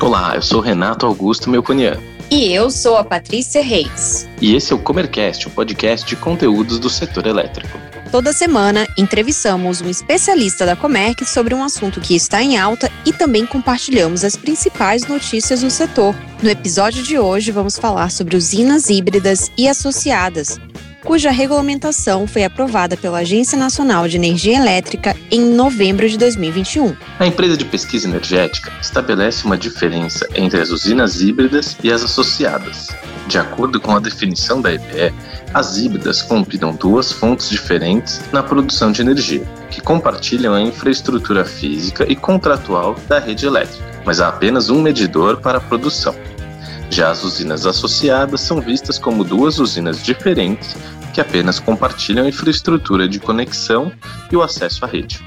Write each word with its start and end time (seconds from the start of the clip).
Olá, 0.00 0.34
eu 0.34 0.42
sou 0.42 0.60
Renato 0.60 1.06
Augusto 1.06 1.48
Melconian. 1.48 2.00
E 2.28 2.52
eu 2.52 2.70
sou 2.72 2.96
a 2.96 3.04
Patrícia 3.04 3.62
Reis. 3.62 4.28
E 4.42 4.56
esse 4.56 4.72
é 4.72 4.76
o 4.76 4.78
Comercast, 4.80 5.46
o 5.46 5.50
podcast 5.50 6.06
de 6.06 6.16
conteúdos 6.16 6.80
do 6.80 6.90
setor 6.90 7.26
elétrico. 7.26 7.87
Toda 8.10 8.32
semana, 8.32 8.88
entrevistamos 8.96 9.82
um 9.82 9.88
especialista 9.88 10.64
da 10.64 10.74
Comerc 10.74 11.26
sobre 11.26 11.54
um 11.54 11.62
assunto 11.62 12.00
que 12.00 12.16
está 12.16 12.42
em 12.42 12.56
alta 12.56 12.90
e 13.04 13.12
também 13.12 13.44
compartilhamos 13.44 14.24
as 14.24 14.34
principais 14.34 15.06
notícias 15.06 15.60
do 15.60 15.70
setor. 15.70 16.14
No 16.42 16.48
episódio 16.48 17.02
de 17.02 17.18
hoje, 17.18 17.52
vamos 17.52 17.78
falar 17.78 18.10
sobre 18.10 18.34
usinas 18.34 18.88
híbridas 18.88 19.52
e 19.58 19.68
associadas, 19.68 20.58
cuja 21.04 21.30
regulamentação 21.30 22.26
foi 22.26 22.44
aprovada 22.44 22.96
pela 22.96 23.18
Agência 23.18 23.56
Nacional 23.56 24.08
de 24.08 24.16
Energia 24.16 24.56
Elétrica 24.58 25.16
em 25.30 25.40
novembro 25.40 26.08
de 26.08 26.18
2021. 26.18 26.96
A 27.18 27.26
empresa 27.26 27.56
de 27.56 27.64
pesquisa 27.64 28.08
energética 28.08 28.72
estabelece 28.80 29.44
uma 29.44 29.56
diferença 29.56 30.26
entre 30.34 30.60
as 30.60 30.70
usinas 30.70 31.20
híbridas 31.20 31.76
e 31.82 31.92
as 31.92 32.02
associadas. 32.02 32.88
De 33.26 33.38
acordo 33.38 33.80
com 33.80 33.94
a 33.94 34.00
definição 34.00 34.60
da 34.60 34.72
EPE, 34.72 35.12
as 35.52 35.76
híbridas 35.76 36.22
combinam 36.22 36.74
duas 36.74 37.12
fontes 37.12 37.48
diferentes 37.48 38.20
na 38.32 38.42
produção 38.42 38.90
de 38.90 39.02
energia, 39.02 39.46
que 39.70 39.80
compartilham 39.80 40.54
a 40.54 40.60
infraestrutura 40.60 41.44
física 41.44 42.10
e 42.10 42.16
contratual 42.16 42.96
da 43.06 43.18
rede 43.18 43.46
elétrica, 43.46 43.84
mas 44.04 44.20
há 44.20 44.28
apenas 44.28 44.70
um 44.70 44.80
medidor 44.80 45.40
para 45.40 45.58
a 45.58 45.60
produção. 45.60 46.14
Já 46.90 47.10
as 47.10 47.22
usinas 47.22 47.66
associadas 47.66 48.40
são 48.40 48.60
vistas 48.60 48.98
como 48.98 49.22
duas 49.22 49.58
usinas 49.58 50.02
diferentes 50.02 50.74
que 51.18 51.22
apenas 51.22 51.58
compartilham 51.58 52.28
infraestrutura 52.28 53.08
de 53.08 53.18
conexão 53.18 53.90
e 54.30 54.36
o 54.36 54.42
acesso 54.42 54.84
à 54.84 54.88
rede. 54.88 55.20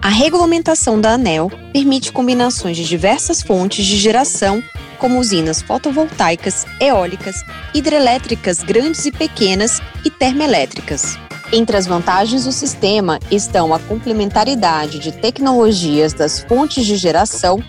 A 0.00 0.08
regulamentação 0.08 1.00
da 1.00 1.14
ANEL 1.14 1.50
permite 1.72 2.12
combinações 2.12 2.76
de 2.76 2.84
diversas 2.84 3.42
fontes 3.42 3.84
de 3.84 3.96
geração, 3.96 4.62
como 5.00 5.18
usinas 5.18 5.60
fotovoltaicas, 5.60 6.64
eólicas, 6.80 7.42
hidrelétricas 7.74 8.62
grandes 8.62 9.04
e 9.04 9.10
pequenas 9.10 9.82
e 10.04 10.10
termoelétricas. 10.10 11.18
Entre 11.52 11.76
as 11.76 11.88
vantagens 11.88 12.44
do 12.44 12.52
sistema 12.52 13.18
estão 13.32 13.74
a 13.74 13.80
complementaridade 13.80 15.00
de 15.00 15.10
tecnologias 15.10 16.12
das 16.12 16.38
fontes 16.38 16.86
de 16.86 16.94
geração, 16.94 17.60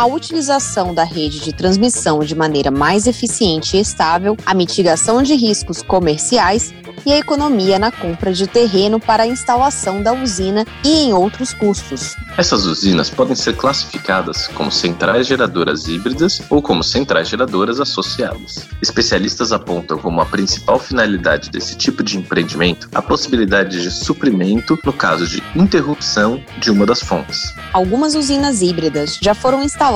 a 0.00 0.06
utilização 0.06 0.94
da 0.94 1.04
rede 1.04 1.40
de 1.40 1.52
transmissão 1.52 2.20
de 2.20 2.34
maneira 2.34 2.70
mais 2.70 3.06
eficiente 3.06 3.76
e 3.76 3.80
estável, 3.80 4.34
a 4.46 4.54
mitigação 4.54 5.22
de 5.22 5.34
riscos 5.34 5.82
comerciais 5.82 6.72
e 7.04 7.12
a 7.12 7.18
economia 7.18 7.78
na 7.78 7.92
compra 7.92 8.32
de 8.32 8.46
terreno 8.46 8.98
para 8.98 9.24
a 9.24 9.26
instalação 9.26 10.02
da 10.02 10.14
usina 10.14 10.64
e 10.82 11.04
em 11.04 11.12
outros 11.12 11.52
custos. 11.52 12.16
Essas 12.38 12.64
usinas 12.64 13.10
podem 13.10 13.36
ser 13.36 13.56
classificadas 13.56 14.48
como 14.48 14.72
centrais 14.72 15.26
geradoras 15.26 15.86
híbridas 15.86 16.40
ou 16.48 16.62
como 16.62 16.82
centrais 16.82 17.28
geradoras 17.28 17.78
associadas. 17.78 18.66
Especialistas 18.80 19.52
apontam 19.52 19.98
como 19.98 20.20
a 20.20 20.26
principal 20.26 20.78
finalidade 20.78 21.50
desse 21.50 21.76
tipo 21.76 22.02
de 22.02 22.16
empreendimento 22.16 22.88
a 22.94 23.02
possibilidade 23.02 23.82
de 23.82 23.90
suprimento 23.90 24.78
no 24.82 24.92
caso 24.92 25.26
de 25.26 25.42
interrupção 25.54 26.42
de 26.58 26.70
uma 26.70 26.86
das 26.86 27.02
fontes. 27.02 27.54
Algumas 27.72 28.14
usinas 28.14 28.62
híbridas 28.62 29.18
já 29.20 29.34
foram 29.34 29.62
instaladas 29.62 29.89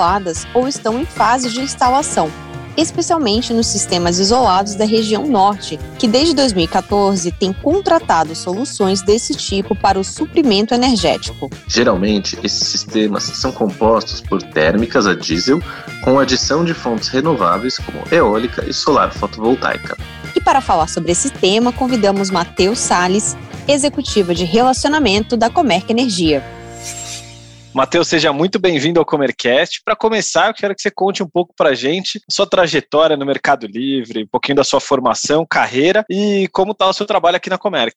ou 0.53 0.67
estão 0.67 1.00
em 1.00 1.05
fase 1.05 1.50
de 1.50 1.61
instalação, 1.61 2.31
especialmente 2.77 3.53
nos 3.53 3.67
sistemas 3.67 4.19
isolados 4.19 4.75
da 4.75 4.84
região 4.84 5.27
norte, 5.27 5.78
que 5.98 6.09
desde 6.09 6.34
2014 6.34 7.31
tem 7.33 7.53
contratado 7.53 8.34
soluções 8.34 9.03
desse 9.03 9.34
tipo 9.34 9.75
para 9.77 9.98
o 9.98 10.05
suprimento 10.05 10.74
energético. 10.74 11.48
Geralmente, 11.68 12.39
esses 12.42 12.67
sistemas 12.67 13.23
são 13.23 13.52
compostos 13.52 14.20
por 14.20 14.42
térmicas 14.42 15.07
a 15.07 15.14
diesel 15.14 15.63
com 16.02 16.18
adição 16.18 16.64
de 16.64 16.74
fontes 16.74 17.08
renováveis 17.08 17.79
como 17.79 18.02
eólica 18.11 18.64
e 18.68 18.73
solar 18.73 19.13
fotovoltaica. 19.13 19.97
E 20.35 20.41
para 20.41 20.61
falar 20.61 20.89
sobre 20.89 21.13
esse 21.13 21.30
tema, 21.30 21.73
convidamos 21.73 22.30
Matheus 22.30 22.80
Sales, 22.80 23.36
executiva 23.68 24.35
de 24.35 24.45
relacionamento 24.45 25.36
da 25.36 25.48
Comerc 25.48 25.91
Energia. 25.91 26.42
Matheus, 27.74 28.07
seja 28.07 28.33
muito 28.33 28.61
bem-vindo 28.61 29.01
ao 29.01 29.05
Comercast. 29.05 29.83
Para 29.85 29.96
começar, 29.96 30.46
eu 30.46 30.55
quero 30.55 30.77
que 30.77 30.80
você 30.80 30.92
conte 30.92 31.24
um 31.24 31.29
pouco 31.29 31.52
para 31.57 31.70
a 31.70 31.74
gente 31.74 32.20
sua 32.30 32.46
trajetória 32.46 33.17
no 33.17 33.27
Mercado 33.27 33.67
Livre, 33.67 34.23
um 34.23 34.29
pouquinho 34.29 34.55
da 34.55 34.62
sua 34.62 34.79
formação, 34.79 35.45
carreira 35.45 36.05
e 36.08 36.48
como 36.52 36.70
está 36.70 36.89
o 36.89 36.92
seu 36.92 37.05
trabalho 37.05 37.36
aqui 37.36 37.51
na 37.51 37.58
Comerc. 37.58 37.96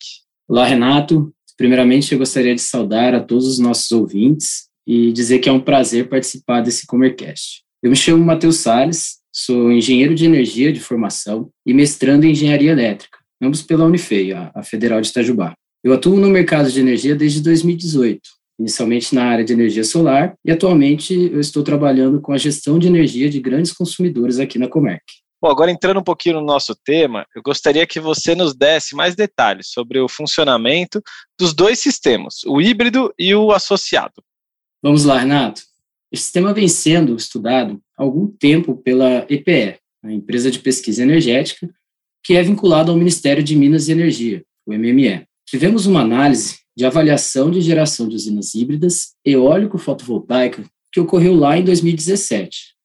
Olá, 0.50 0.66
Renato. 0.66 1.32
Primeiramente, 1.56 2.12
eu 2.12 2.18
gostaria 2.18 2.56
de 2.56 2.62
saudar 2.62 3.14
a 3.14 3.20
todos 3.20 3.46
os 3.46 3.60
nossos 3.60 3.92
ouvintes 3.92 4.68
e 4.88 5.12
dizer 5.12 5.38
que 5.38 5.48
é 5.48 5.52
um 5.52 5.60
prazer 5.60 6.10
participar 6.10 6.62
desse 6.62 6.88
Comercast. 6.88 7.62
Eu 7.84 7.92
me 7.92 7.96
chamo 7.96 8.26
Matheus 8.26 8.58
Sales, 8.58 9.18
sou 9.32 9.72
engenheiro 9.72 10.16
de 10.16 10.26
energia 10.26 10.74
de 10.74 10.80
formação 10.80 11.52
e 11.64 11.72
mestrando 11.72 12.26
em 12.26 12.32
engenharia 12.32 12.72
elétrica, 12.72 13.20
ambos 13.40 13.62
pela 13.62 13.86
Unifei, 13.86 14.34
a 14.34 14.64
Federal 14.64 15.00
de 15.00 15.10
Itajubá. 15.10 15.54
Eu 15.84 15.94
atuo 15.94 16.18
no 16.18 16.30
mercado 16.30 16.72
de 16.72 16.80
energia 16.80 17.16
desde 17.16 17.42
2018 17.42 18.37
inicialmente 18.60 19.14
na 19.14 19.26
área 19.26 19.46
de 19.46 19.54
energia 19.54 19.84
solar, 19.84 20.36
e 20.44 20.52
atualmente 20.52 21.14
eu 21.14 21.40
estou 21.40 21.64
trabalhando 21.64 22.20
com 22.20 22.34
a 22.34 22.38
gestão 22.38 22.80
de 22.80 22.88
energia 22.88 23.30
de 23.30 23.40
grandes 23.40 23.72
consumidores 23.72 24.40
aqui 24.40 24.58
na 24.58 24.68
Comerc. 24.68 25.04
Bom, 25.40 25.50
agora 25.50 25.70
entrando 25.70 26.00
um 26.00 26.04
pouquinho 26.04 26.40
no 26.40 26.46
nosso 26.46 26.76
tema, 26.76 27.26
eu 27.36 27.44
gostaria 27.44 27.86
que 27.86 28.00
você 28.00 28.34
nos 28.34 28.56
desse 28.56 28.96
mais 28.96 29.16
detalhes 29.16 29.68
sobre 29.68 30.00
o 30.00 30.10
funcionamento 30.10 31.00
dos 31.40 31.54
dois 31.54 31.80
sistemas, 31.80 32.44
o 32.48 32.60
híbrido 32.60 33.14
e 33.20 33.36
o 33.36 33.52
associado. 33.52 34.24
Vamos 34.82 35.06
lá, 35.06 35.20
Renato. 35.20 35.62
Esse 36.12 36.24
sistema 36.24 36.54
vem 36.54 36.68
sendo 36.68 37.16
estudado 37.16 37.80
há 37.96 38.02
algum 38.02 38.28
tempo 38.28 38.78
pela 38.78 39.28
EPE, 39.30 39.78
a 40.04 40.12
empresa 40.12 40.50
de 40.50 40.58
pesquisa 40.58 41.04
energética, 41.04 41.70
que 42.24 42.36
é 42.36 42.42
vinculada 42.42 42.92
ao 42.92 42.98
Ministério 42.98 43.44
de 43.44 43.56
Minas 43.56 43.88
e 43.88 43.92
Energia, 43.92 44.44
o 44.66 44.74
MME. 44.74 45.26
Tivemos 45.46 45.86
uma 45.86 46.02
análise 46.02 46.58
de 46.78 46.86
avaliação 46.86 47.50
de 47.50 47.60
geração 47.60 48.08
de 48.08 48.16
usinas 48.16 48.54
híbridas 48.54 49.16
eólico-fotovoltaica 49.26 50.64
que 50.94 51.00
ocorreu 51.00 51.34
lá 51.34 51.58
em 51.58 51.64
2017. 51.64 52.76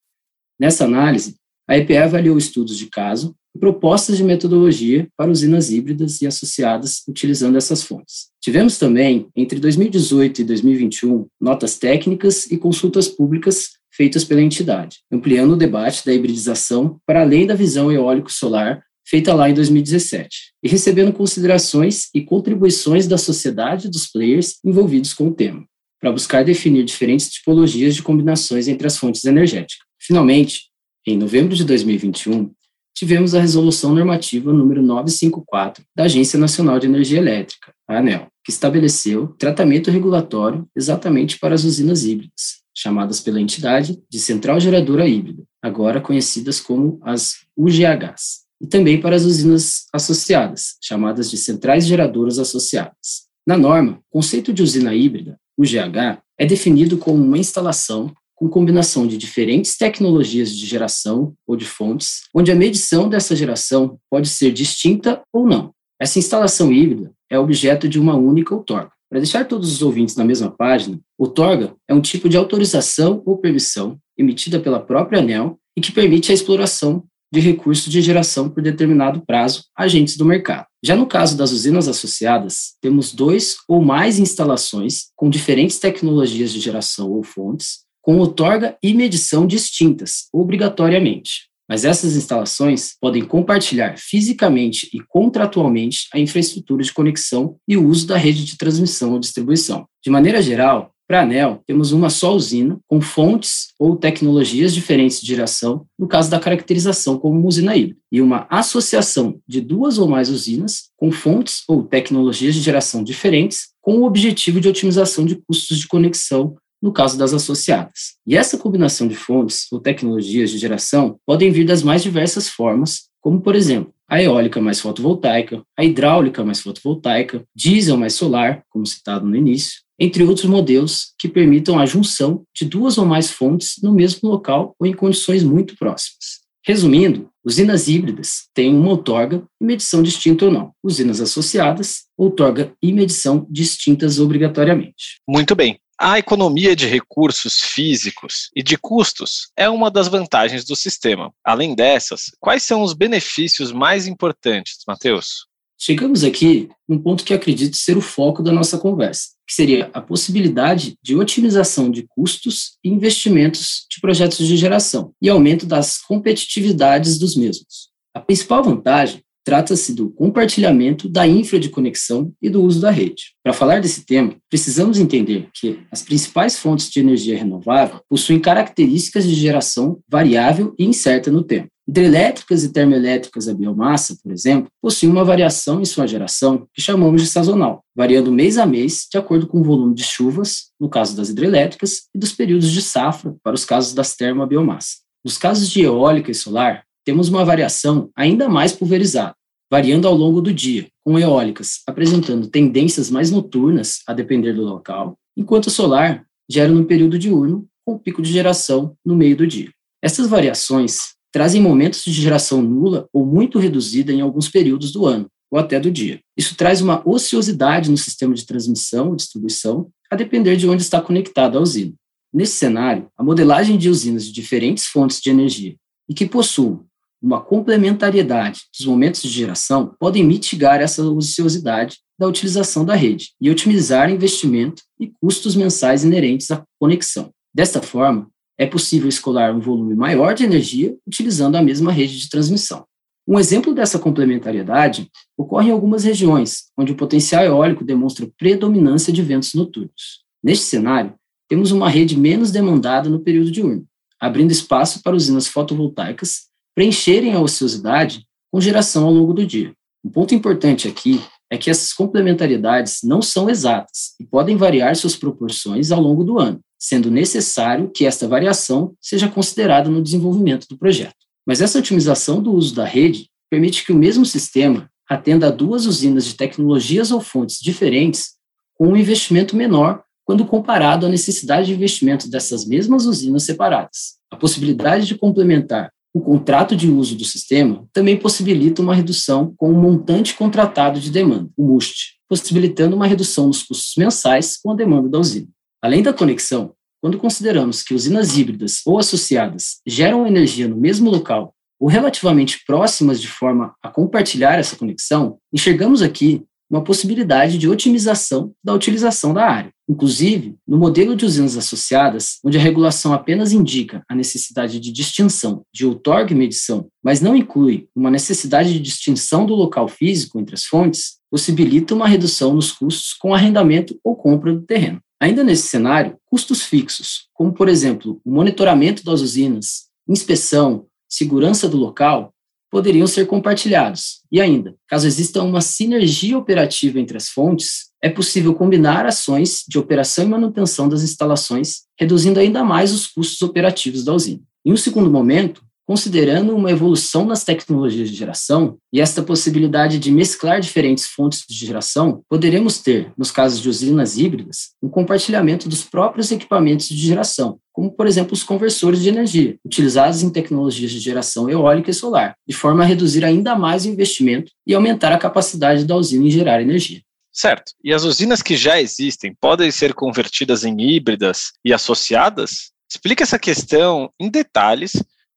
Nessa 0.59 0.87
análise, 0.87 1.37
a 1.69 1.77
EPE 1.77 1.99
avaliou 1.99 2.39
estudos 2.39 2.79
de 2.79 2.87
caso 2.87 3.37
e 3.55 3.59
propostas 3.59 4.17
de 4.17 4.25
metodologia 4.25 5.07
para 5.15 5.31
usinas 5.31 5.71
híbridas 5.71 6.23
e 6.23 6.27
associadas 6.27 7.03
utilizando 7.07 7.59
essas 7.59 7.83
fontes. 7.83 8.31
Tivemos 8.41 8.79
também, 8.79 9.29
entre 9.37 9.61
2018 9.61 10.41
e 10.41 10.45
2021, 10.45 11.27
notas 11.39 11.77
técnicas 11.77 12.51
e 12.51 12.57
consultas 12.57 13.09
públicas 13.09 13.73
feitas 13.95 14.25
pela 14.25 14.41
entidade, 14.41 15.01
ampliando 15.13 15.53
o 15.53 15.57
debate 15.57 16.03
da 16.07 16.15
hibridização 16.15 16.99
para 17.05 17.21
além 17.21 17.47
da 17.47 17.55
visão 17.55 17.93
eólico-solar 17.93 18.83
feita 19.05 19.35
lá 19.35 19.51
em 19.51 19.55
2017, 19.55 20.53
e 20.63 20.69
recebendo 20.69 21.13
considerações 21.13 22.09
e 22.15 22.23
contribuições 22.23 23.07
da 23.07 23.19
sociedade 23.19 23.91
dos 23.91 24.07
players 24.07 24.59
envolvidos 24.65 25.13
com 25.13 25.29
o 25.29 25.35
tema, 25.35 25.65
para 26.01 26.13
buscar 26.13 26.45
definir 26.45 26.85
diferentes 26.85 27.29
tipologias 27.31 27.95
de 27.95 28.03
combinações 28.03 28.69
entre 28.69 28.87
as 28.87 28.97
fontes 28.97 29.25
energéticas. 29.25 29.87
Finalmente, 30.01 30.71
em 31.07 31.17
novembro 31.17 31.55
de 31.55 31.65
2021, 31.65 32.53
tivemos 32.95 33.35
a 33.35 33.41
resolução 33.41 33.95
normativa 33.95 34.53
número 34.53 34.83
954 34.83 35.85
da 35.95 36.05
Agência 36.05 36.39
Nacional 36.39 36.79
de 36.79 36.87
Energia 36.87 37.19
Elétrica, 37.19 37.73
a 37.89 37.99
ANEL, 37.99 38.29
que 38.45 38.51
estabeleceu 38.51 39.29
tratamento 39.39 39.91
regulatório 39.91 40.67
exatamente 40.77 41.39
para 41.39 41.55
as 41.55 41.65
usinas 41.65 42.05
híbridas, 42.05 42.63
chamadas 42.75 43.21
pela 43.21 43.41
entidade 43.41 43.99
de 44.09 44.19
Central 44.19 44.61
Geradora 44.61 45.07
Híbrida, 45.07 45.43
agora 45.61 46.01
conhecidas 46.01 46.61
como 46.61 47.01
as 47.03 47.35
UGHs 47.57 48.42
e 48.63 48.67
também 48.67 49.01
para 49.01 49.17
as 49.17 49.25
usinas 49.25 49.87
associadas, 49.93 50.77
chamadas 50.81 51.29
de 51.29 51.37
centrais 51.37 51.85
geradoras 51.85 52.39
associadas. 52.39 53.27
Na 53.45 53.59
norma, 53.59 53.99
o 54.09 54.19
conceito 54.19 54.53
de 54.53 54.63
usina 54.63 54.95
híbrida, 54.95 55.37
UGH, 55.59 56.23
é 56.39 56.47
definido 56.47 56.97
como 56.97 57.23
uma 57.23 57.37
instalação 57.37 58.15
com 58.37 58.49
combinação 58.49 59.07
de 59.07 59.19
diferentes 59.19 59.77
tecnologias 59.77 60.57
de 60.57 60.65
geração 60.65 61.35
ou 61.47 61.57
de 61.57 61.65
fontes, 61.65 62.23
onde 62.35 62.51
a 62.51 62.55
medição 62.55 63.09
dessa 63.09 63.35
geração 63.35 63.99
pode 64.09 64.29
ser 64.29 64.53
distinta 64.53 65.23
ou 65.33 65.47
não. 65.47 65.73
Essa 66.01 66.19
instalação 66.19 66.73
híbrida 66.73 67.13
é 67.31 67.39
objeto 67.39 67.89
de 67.89 68.01
uma 68.01 68.17
única 68.17 68.55
outorga. 68.55 68.91
Para 69.09 69.21
deixar 69.21 69.47
todos 69.47 69.73
os 69.73 69.83
ouvintes 69.83 70.17
na 70.17 70.25
mesma 70.25 70.51
página, 70.51 70.99
outorga 71.19 71.75
é 71.87 71.95
um 71.95 72.01
tipo 72.01 72.29
de 72.29 72.37
autorização 72.37 73.23
ou 73.27 73.39
permissão 73.39 73.99
emitida 74.17 74.59
pela 74.59 74.81
própria 74.81 75.21
ANEL 75.21 75.59
e 75.77 75.81
que 75.81 75.93
permite 75.93 76.31
a 76.31 76.35
exploração 76.35 77.05
de 77.33 77.41
recursos 77.41 77.91
de 77.91 78.03
geração 78.03 78.51
por 78.51 78.63
determinado 78.63 79.23
prazo 79.27 79.65
agentes 79.75 80.17
do 80.17 80.25
mercado. 80.25 80.67
Já 80.85 80.95
no 80.95 81.07
caso 81.07 81.37
das 81.37 81.51
usinas 81.51 81.89
associadas, 81.89 82.75
temos 82.81 83.15
dois 83.15 83.57
ou 83.67 83.83
mais 83.83 84.19
instalações 84.19 85.07
com 85.17 85.31
diferentes 85.31 85.79
tecnologias 85.79 86.53
de 86.53 86.61
geração 86.61 87.11
ou 87.11 87.23
fontes, 87.23 87.81
com 88.03 88.19
outorga 88.19 88.77
e 88.83 88.93
medição 88.93 89.47
distintas, 89.47 90.29
obrigatoriamente. 90.33 91.51
mas 91.69 91.87
essas 91.87 92.17
instalações 92.17 92.97
podem 93.01 93.25
compartilhar 93.25 93.97
fisicamente 93.97 94.91
e 94.93 95.01
contratualmente 95.09 96.07
a 96.13 96.19
infraestrutura 96.19 96.83
de 96.83 96.93
conexão 96.93 97.57
e 97.67 97.79
o 97.79 97.87
uso 97.87 98.07
da 98.07 98.17
rede 98.17 98.45
de 98.45 98.59
transmissão 98.59 99.13
ou 99.13 99.19
distribuição. 99.19 99.87
De 100.05 100.11
maneira 100.11 100.43
geral, 100.43 100.93
para 101.13 101.21
a 101.21 101.25
ANEL, 101.25 101.63
temos 101.67 101.93
uma 101.93 102.09
só 102.09 102.35
usina, 102.35 102.81
com 102.89 102.99
fontes 102.99 103.75
ou 103.79 103.97
tecnologias 103.97 104.73
diferentes 104.73 105.21
de 105.21 105.27
geração, 105.27 105.85
no 105.99 106.09
caso 106.09 106.31
da 106.31 106.41
caracterização 106.41 107.19
como 107.19 107.39
uma 107.39 107.49
usina 107.49 107.77
híbrida, 107.77 108.01
e 108.11 108.23
uma 108.23 108.47
associação 108.49 109.39
de 109.47 109.61
duas 109.61 109.99
ou 109.99 110.09
mais 110.09 110.31
usinas, 110.31 110.85
com 110.97 111.13
fontes 111.13 111.65
ou 111.69 111.83
tecnologias 111.83 112.55
de 112.55 112.63
geração 112.63 113.05
diferentes, 113.05 113.73
com 113.83 113.99
o 113.99 114.05
objetivo 114.05 114.59
de 114.59 114.71
otimização 114.71 115.27
de 115.27 115.37
custos 115.47 115.81
de 115.81 115.87
conexão 115.87 116.57
no 116.81 116.91
caso 116.91 117.19
das 117.19 117.35
associadas. 117.35 118.15
E 118.27 118.35
essa 118.35 118.57
combinação 118.57 119.07
de 119.07 119.15
fontes 119.15 119.67
ou 119.71 119.81
tecnologias 119.81 120.51
de 120.51 120.57
geração 120.57 121.19
podem 121.27 121.51
vir 121.53 121.67
das 121.67 121.83
mais 121.83 122.03
diversas 122.03 122.49
formas, 122.49 123.11
como, 123.21 123.39
por 123.39 123.55
exemplo, 123.55 123.93
a 124.09 124.23
eólica 124.23 124.63
mais 124.63 124.81
fotovoltaica, 124.81 125.63
a 125.75 125.85
hidráulica 125.85 126.43
mais 126.43 126.61
fotovoltaica, 126.61 127.45
diesel 127.55 127.99
mais 127.99 128.15
solar, 128.15 128.63
como 128.71 128.87
citado 128.87 129.27
no 129.27 129.37
início, 129.37 129.82
entre 130.03 130.25
outros 130.25 130.47
modelos 130.47 131.13
que 131.17 131.29
permitam 131.29 131.79
a 131.79 131.87
junção 131.87 132.43
de 132.53 132.65
duas 132.65 132.99
ou 132.99 133.07
mais 133.07 133.31
fontes 133.31 133.75
no 133.81 133.95
mesmo 133.95 134.29
local 134.29 134.75
ou 134.77 134.85
em 134.85 134.93
condições 134.93 135.45
muito 135.45 135.77
próximas. 135.77 136.43
Resumindo, 136.67 137.31
usinas 137.45 137.87
híbridas 137.87 138.49
têm 138.53 138.75
uma 138.75 138.91
outorga 138.91 139.45
e 139.61 139.65
medição 139.65 140.03
distinta 140.03 140.47
ou 140.47 140.51
não. 140.51 140.73
Usinas 140.83 141.21
associadas, 141.21 142.03
outorga 142.19 142.73
e 142.83 142.93
medição 142.93 143.47
distintas 143.49 144.19
obrigatoriamente. 144.19 145.21
Muito 145.29 145.55
bem. 145.55 145.79
A 145.97 146.19
economia 146.19 146.75
de 146.75 146.89
recursos 146.89 147.61
físicos 147.61 148.51
e 148.57 148.63
de 148.63 148.77
custos 148.77 149.53
é 149.57 149.71
uma 149.71 149.89
das 149.89 150.09
vantagens 150.09 150.65
do 150.65 150.75
sistema. 150.75 151.33
Além 151.45 151.77
dessas, 151.77 152.33
quais 152.41 152.65
são 152.65 152.83
os 152.83 152.93
benefícios 152.93 153.71
mais 153.71 154.09
importantes, 154.09 154.79
Matheus? 154.85 155.47
Chegamos 155.85 156.23
aqui 156.23 156.69
num 156.89 156.97
ponto 156.97 157.25
que 157.25 157.35
acredito 157.35 157.77
ser 157.77 157.97
o 157.97 158.01
foco 158.01 158.41
da 158.41 158.53
nossa 158.53 158.79
conversa, 158.79 159.31
que 159.45 159.53
seria 159.53 159.91
a 159.93 160.01
possibilidade 160.01 160.95
de 161.03 161.17
otimização 161.17 161.91
de 161.91 162.07
custos 162.07 162.79
e 162.85 162.89
investimentos 162.89 163.85
de 163.91 164.01
projetos 164.01 164.47
de 164.47 164.57
geração 164.57 165.13
e 165.21 165.29
aumento 165.29 165.67
das 165.67 165.99
competitividades 165.99 167.19
dos 167.19 167.35
mesmos. 167.35 167.91
A 168.15 168.21
principal 168.21 168.63
vantagem 168.63 169.25
Trata-se 169.45 169.93
do 169.93 170.09
compartilhamento 170.09 171.09
da 171.09 171.27
infra 171.27 171.59
de 171.59 171.69
conexão 171.69 172.33
e 172.41 172.49
do 172.49 172.63
uso 172.63 172.81
da 172.81 172.93
rede. 172.93 173.35
Para 173.43 173.53
falar 173.53 173.81
desse 173.81 174.07
tema, 174.07 174.37
precisamos 174.49 175.01
entender 175.01 175.49
que 175.53 175.81
as 175.91 176.01
principais 176.01 176.57
fontes 176.57 176.89
de 176.89 177.01
energia 177.01 177.37
renovável 177.37 178.01
possuem 178.09 178.39
características 178.39 179.27
de 179.27 179.35
geração 179.35 179.99
variável 180.09 180.73
e 180.79 180.85
incerta 180.85 181.29
no 181.29 181.43
tempo. 181.43 181.69
Hidrelétricas 181.93 182.65
e 182.65 182.73
termoelétricas 182.73 183.47
a 183.49 183.53
biomassa, 183.53 184.17
por 184.23 184.33
exemplo, 184.33 184.71
possuem 184.81 185.13
uma 185.13 185.27
variação 185.27 185.79
em 185.79 185.85
sua 185.85 186.07
geração 186.07 186.67
que 186.73 186.81
chamamos 186.81 187.21
de 187.21 187.29
sazonal, 187.29 187.85
variando 187.95 188.33
mês 188.33 188.57
a 188.57 188.65
mês 188.65 189.07
de 189.13 189.19
acordo 189.19 189.47
com 189.47 189.61
o 189.61 189.63
volume 189.63 189.95
de 189.95 190.03
chuvas, 190.03 190.71
no 190.81 190.89
caso 190.89 191.15
das 191.15 191.29
hidrelétricas, 191.29 192.09
e 192.15 192.19
dos 192.19 192.33
períodos 192.33 192.71
de 192.71 192.81
safra, 192.81 193.37
para 193.43 193.55
os 193.55 193.67
casos 193.67 193.93
das 193.93 194.17
termo 194.17 194.43
a 194.43 194.47
biomassa. 194.47 195.01
Nos 195.23 195.37
casos 195.37 195.69
de 195.69 195.83
eólica 195.83 196.31
e 196.31 196.35
solar, 196.35 196.83
temos 197.05 197.29
uma 197.29 197.45
variação 197.45 198.09
ainda 198.17 198.49
mais 198.49 198.73
pulverizada, 198.73 199.35
variando 199.71 200.09
ao 200.09 200.15
longo 200.15 200.41
do 200.41 200.51
dia, 200.51 200.89
com 201.05 201.19
eólicas 201.19 201.83
apresentando 201.87 202.47
tendências 202.47 203.11
mais 203.11 203.31
noturnas, 203.31 204.01
a 204.07 204.15
depender 204.15 204.55
do 204.55 204.63
local, 204.63 205.19
enquanto 205.37 205.67
o 205.67 205.71
solar 205.71 206.25
gera 206.51 206.73
no 206.73 206.87
período 206.87 207.19
diurno, 207.19 207.67
com 207.85 207.99
pico 207.99 208.23
de 208.23 208.33
geração 208.33 208.97
no 209.05 209.15
meio 209.15 209.37
do 209.37 209.47
dia. 209.47 209.71
Essas 210.03 210.27
variações 210.27 211.21
trazem 211.33 211.61
momentos 211.61 212.05
de 212.05 212.13
geração 212.13 212.63
nula 212.63 213.09
ou 213.13 213.25
muito 213.25 213.59
reduzida 213.59 214.13
em 214.13 214.21
alguns 214.21 214.49
períodos 214.49 214.93
do 214.93 215.07
ano, 215.07 215.27
ou 215.51 215.59
até 215.59 215.81
do 215.81 215.91
dia. 215.91 216.21
Isso 216.37 216.55
traz 216.55 216.81
uma 216.81 217.03
ociosidade 217.09 217.91
no 217.91 217.97
sistema 217.97 218.35
de 218.35 218.47
transmissão 218.47 219.13
e 219.13 219.17
distribuição, 219.17 219.91
a 220.11 220.17
depender 220.17 220.57
de 220.57 220.69
onde 220.69 220.83
está 220.83 221.01
conectado 221.01 221.59
a 221.59 221.61
usina. 221.61 221.95
Nesse 222.33 222.55
cenário, 222.55 223.09
a 223.17 223.25
modelagem 223.25 223.77
de 223.77 223.91
usinas 223.91 224.25
de 224.25 224.33
diferentes 224.33 224.87
fontes 224.87 225.21
de 225.21 225.31
energia 225.31 225.77
e 226.09 226.15
que 226.15 226.27
possuam 226.27 226.85
uma 227.21 227.41
complementariedade 227.41 228.63
dos 228.77 228.87
momentos 228.87 229.23
de 229.23 229.29
geração 229.29 229.95
podem 229.99 230.25
mitigar 230.25 230.81
essa 230.81 231.05
ociosidade 231.05 231.99
da 232.19 232.27
utilização 232.27 232.85
da 232.85 232.95
rede 232.95 233.31
e 233.41 233.51
otimizar 233.51 234.11
investimento 234.11 234.83
e 234.99 235.13
custos 235.21 235.55
mensais 235.55 236.03
inerentes 236.03 236.51
à 236.51 236.65
conexão. 236.81 237.31
Desta 237.55 237.81
forma, 237.81 238.29
é 238.63 238.67
possível 238.67 239.09
escolar 239.09 239.53
um 239.53 239.59
volume 239.59 239.97
maior 239.97 240.35
de 240.35 240.45
energia 240.45 240.97
utilizando 241.05 241.57
a 241.57 241.63
mesma 241.63 241.91
rede 241.91 242.17
de 242.17 242.31
transmissão. 242.31 242.85
Um 243.27 243.37
exemplo 243.37 243.75
dessa 243.75 243.99
complementariedade 243.99 245.11
ocorre 245.37 245.69
em 245.69 245.73
algumas 245.73 246.05
regiões, 246.05 246.67
onde 246.79 246.93
o 246.93 246.97
potencial 246.97 247.45
eólico 247.45 247.85
demonstra 247.85 248.31
predominância 248.39 249.13
de 249.13 249.21
ventos 249.21 249.53
noturnos. 249.55 250.23
Neste 250.43 250.65
cenário, 250.65 251.13
temos 251.49 251.73
uma 251.73 251.89
rede 251.89 252.17
menos 252.17 252.53
demandada 252.53 253.11
no 253.11 253.19
período 253.19 253.51
diurno, 253.51 253.85
abrindo 254.21 254.53
espaço 254.53 255.03
para 255.03 255.17
usinas 255.17 255.49
fotovoltaicas 255.49 256.43
preencherem 256.73 257.35
a 257.35 257.41
ociosidade 257.41 258.25
com 258.53 258.61
geração 258.61 259.07
ao 259.07 259.13
longo 259.13 259.35
do 259.35 259.45
dia. 259.45 259.73
Um 260.05 260.11
ponto 260.11 260.37
importante 260.37 260.87
aqui 260.87 261.21
é 261.51 261.59
que 261.59 261.69
essas 261.69 261.93
complementariedades 261.93 263.01
não 263.03 263.21
são 263.21 263.51
exatas 263.51 264.15
e 264.21 264.25
podem 264.25 264.57
variar 264.57 264.95
suas 264.95 265.17
proporções 265.17 265.91
ao 265.91 266.01
longo 266.01 266.23
do 266.23 266.39
ano, 266.39 266.61
sendo 266.83 267.13
necessário 267.13 267.89
que 267.95 268.05
esta 268.05 268.27
variação 268.27 268.93
seja 269.01 269.29
considerada 269.29 269.89
no 269.89 270.03
desenvolvimento 270.03 270.67
do 270.69 270.77
projeto. 270.77 271.15
Mas 271.47 271.61
essa 271.61 271.79
otimização 271.79 272.43
do 272.43 272.53
uso 272.53 272.75
da 272.75 272.85
rede 272.85 273.29
permite 273.49 273.87
que 273.87 273.93
o 273.93 273.97
mesmo 273.97 274.27
sistema 274.27 274.91
atenda 275.09 275.47
a 275.47 275.51
duas 275.51 275.87
usinas 275.87 276.25
de 276.25 276.35
tecnologias 276.35 277.13
ou 277.13 277.21
fontes 277.21 277.61
diferentes 277.61 278.33
com 278.75 278.89
um 278.89 278.97
investimento 278.97 279.55
menor 279.55 280.03
quando 280.25 280.45
comparado 280.45 281.07
à 281.07 281.09
necessidade 281.09 281.69
de 281.69 281.75
investimento 281.75 282.29
dessas 282.29 282.67
mesmas 282.67 283.07
usinas 283.07 283.45
separadas. 283.45 284.17
A 284.33 284.37
possibilidade 284.37 285.07
de 285.07 285.15
complementar 285.15 285.89
o 286.13 286.21
contrato 286.21 286.75
de 286.75 286.91
uso 286.91 287.15
do 287.15 287.25
sistema 287.25 287.87
também 287.93 288.17
possibilita 288.17 288.83
uma 288.83 288.95
redução 288.95 289.55
com 289.57 289.71
o 289.71 289.81
montante 289.81 290.35
contratado 290.35 290.99
de 290.99 291.13
demanda, 291.13 291.49
o 291.57 291.65
MUST, 291.65 292.19
possibilitando 292.29 292.97
uma 292.97 293.07
redução 293.07 293.47
nos 293.47 293.63
custos 293.63 293.95
mensais 293.97 294.57
com 294.57 294.73
a 294.73 294.75
demanda 294.75 295.09
da 295.09 295.21
usina. 295.21 295.47
Além 295.83 296.01
da 296.01 296.13
conexão, 296.13 296.75
quando 297.01 297.19
consideramos 297.19 297.83
que 297.83 297.93
usinas 297.93 298.39
híbridas 298.39 298.83
ou 298.87 299.01
associadas 299.01 299.81
geram 299.85 300.25
energia 300.25 300.69
no 300.69 300.77
mesmo 300.77 301.11
local 301.11 301.53
ou 301.81 301.89
relativamente 301.89 302.63
próximas 302.65 303.21
de 303.21 303.27
forma 303.27 303.75
a 303.83 303.89
compartilhar 303.89 304.57
essa 304.61 304.77
conexão, 304.77 305.39
enxergamos 305.53 306.01
aqui 306.01 306.45
uma 306.71 306.85
possibilidade 306.85 307.59
de 307.59 307.69
otimização 307.69 308.53
da 308.65 308.73
utilização 308.73 309.35
da 309.35 309.45
área. 309.45 309.73
Inclusive, 309.89 310.55
no 310.67 310.79
modelo 310.79 311.17
de 311.17 311.27
usinas 311.27 311.59
associadas, 311.59 312.39
onde 312.45 312.57
a 312.57 312.61
regulação 312.61 313.13
apenas 313.13 313.53
indica 313.53 314.05
a 314.09 314.15
necessidade 314.15 314.79
de 314.79 314.93
distinção 314.93 315.63
de 315.75 315.85
outorga 315.85 316.33
e 316.33 316.37
medição, 316.37 316.87
mas 317.03 317.21
não 317.21 317.35
inclui 317.37 317.89
uma 317.95 318.11
necessidade 318.11 318.73
de 318.73 318.79
distinção 318.79 319.45
do 319.45 319.55
local 319.55 319.89
físico 319.89 320.39
entre 320.39 320.55
as 320.55 320.65
fontes, 320.65 321.19
possibilita 321.29 321.93
uma 321.95 322.07
redução 322.07 322.55
nos 322.55 322.71
custos 322.71 323.13
com 323.13 323.35
arrendamento 323.35 323.99
ou 324.05 324.15
compra 324.15 324.55
do 324.55 324.63
terreno. 324.63 325.01
Ainda 325.23 325.45
nesse 325.45 325.69
cenário, 325.69 326.17
custos 326.27 326.63
fixos, 326.63 327.29
como 327.33 327.53
por 327.53 327.69
exemplo 327.69 328.21
o 328.25 328.33
monitoramento 328.33 329.05
das 329.05 329.21
usinas, 329.21 329.85
inspeção, 330.09 330.87
segurança 331.09 331.69
do 331.69 331.77
local, 331.77 332.35
poderiam 332.69 333.07
ser 333.07 333.29
compartilhados. 333.29 334.23
E 334.33 334.41
ainda, 334.41 334.75
caso 334.89 335.07
exista 335.07 335.41
uma 335.41 335.61
sinergia 335.61 336.37
operativa 336.37 336.99
entre 336.99 337.17
as 337.17 337.29
fontes, 337.29 337.93
é 338.03 338.09
possível 338.09 338.53
combinar 338.53 339.07
ações 339.07 339.63
de 339.69 339.79
operação 339.79 340.25
e 340.25 340.29
manutenção 340.29 340.89
das 340.89 341.05
instalações, 341.05 341.83
reduzindo 341.97 342.41
ainda 342.41 342.65
mais 342.65 342.93
os 342.93 343.07
custos 343.07 343.41
operativos 343.43 344.03
da 344.03 344.13
usina. 344.13 344.43
Em 344.65 344.73
um 344.73 344.77
segundo 344.77 345.09
momento, 345.09 345.63
considerando 345.93 346.57
uma 346.57 346.71
evolução 346.71 347.27
nas 347.27 347.45
tecnologias 347.45 348.09
de 348.09 348.17
geração 348.17 348.79
e 348.91 348.99
esta 348.99 349.23
possibilidade 349.23 349.99
de 349.99 350.11
mesclar 350.11 350.59
diferentes 350.59 351.05
fontes 351.05 351.45
de 351.47 351.55
geração, 351.55 352.23
poderemos 352.31 352.79
ter, 352.79 353.13
nos 353.15 353.31
casos 353.31 353.61
de 353.61 353.69
usinas 353.69 354.17
híbridas, 354.17 354.71
um 354.83 354.89
compartilhamento 354.89 355.69
dos 355.69 355.85
próprios 355.85 356.33
equipamentos 356.33 356.89
de 356.89 356.97
geração, 356.97 357.59
como, 357.71 357.93
por 357.93 358.07
exemplo, 358.07 358.33
os 358.33 358.43
conversores 358.43 359.03
de 359.03 359.11
energia, 359.11 359.59
utilizados 359.63 360.23
em 360.23 360.31
tecnologias 360.31 360.93
de 360.93 360.99
geração 360.99 361.51
eólica 361.51 361.91
e 361.91 361.95
solar, 361.95 362.37
de 362.49 362.57
forma 362.57 362.83
a 362.83 362.87
reduzir 362.87 363.23
ainda 363.23 363.55
mais 363.55 363.85
o 363.85 363.91
investimento 363.91 364.51
e 364.67 364.73
aumentar 364.73 365.13
a 365.13 365.19
capacidade 365.19 365.85
da 365.85 365.95
usina 365.95 366.25
em 366.25 366.31
gerar 366.31 366.63
energia. 366.63 367.03
Certo. 367.31 367.73
E 367.85 367.93
as 367.93 368.03
usinas 368.05 368.41
que 368.41 368.57
já 368.57 368.81
existem 368.81 369.37
podem 369.39 369.71
ser 369.71 369.93
convertidas 369.93 370.65
em 370.65 370.75
híbridas 370.81 371.53
e 371.63 371.71
associadas? 371.71 372.73
Explica 372.91 373.25
essa 373.25 373.39
questão 373.39 374.11
em 374.19 374.31
detalhes 374.31 374.93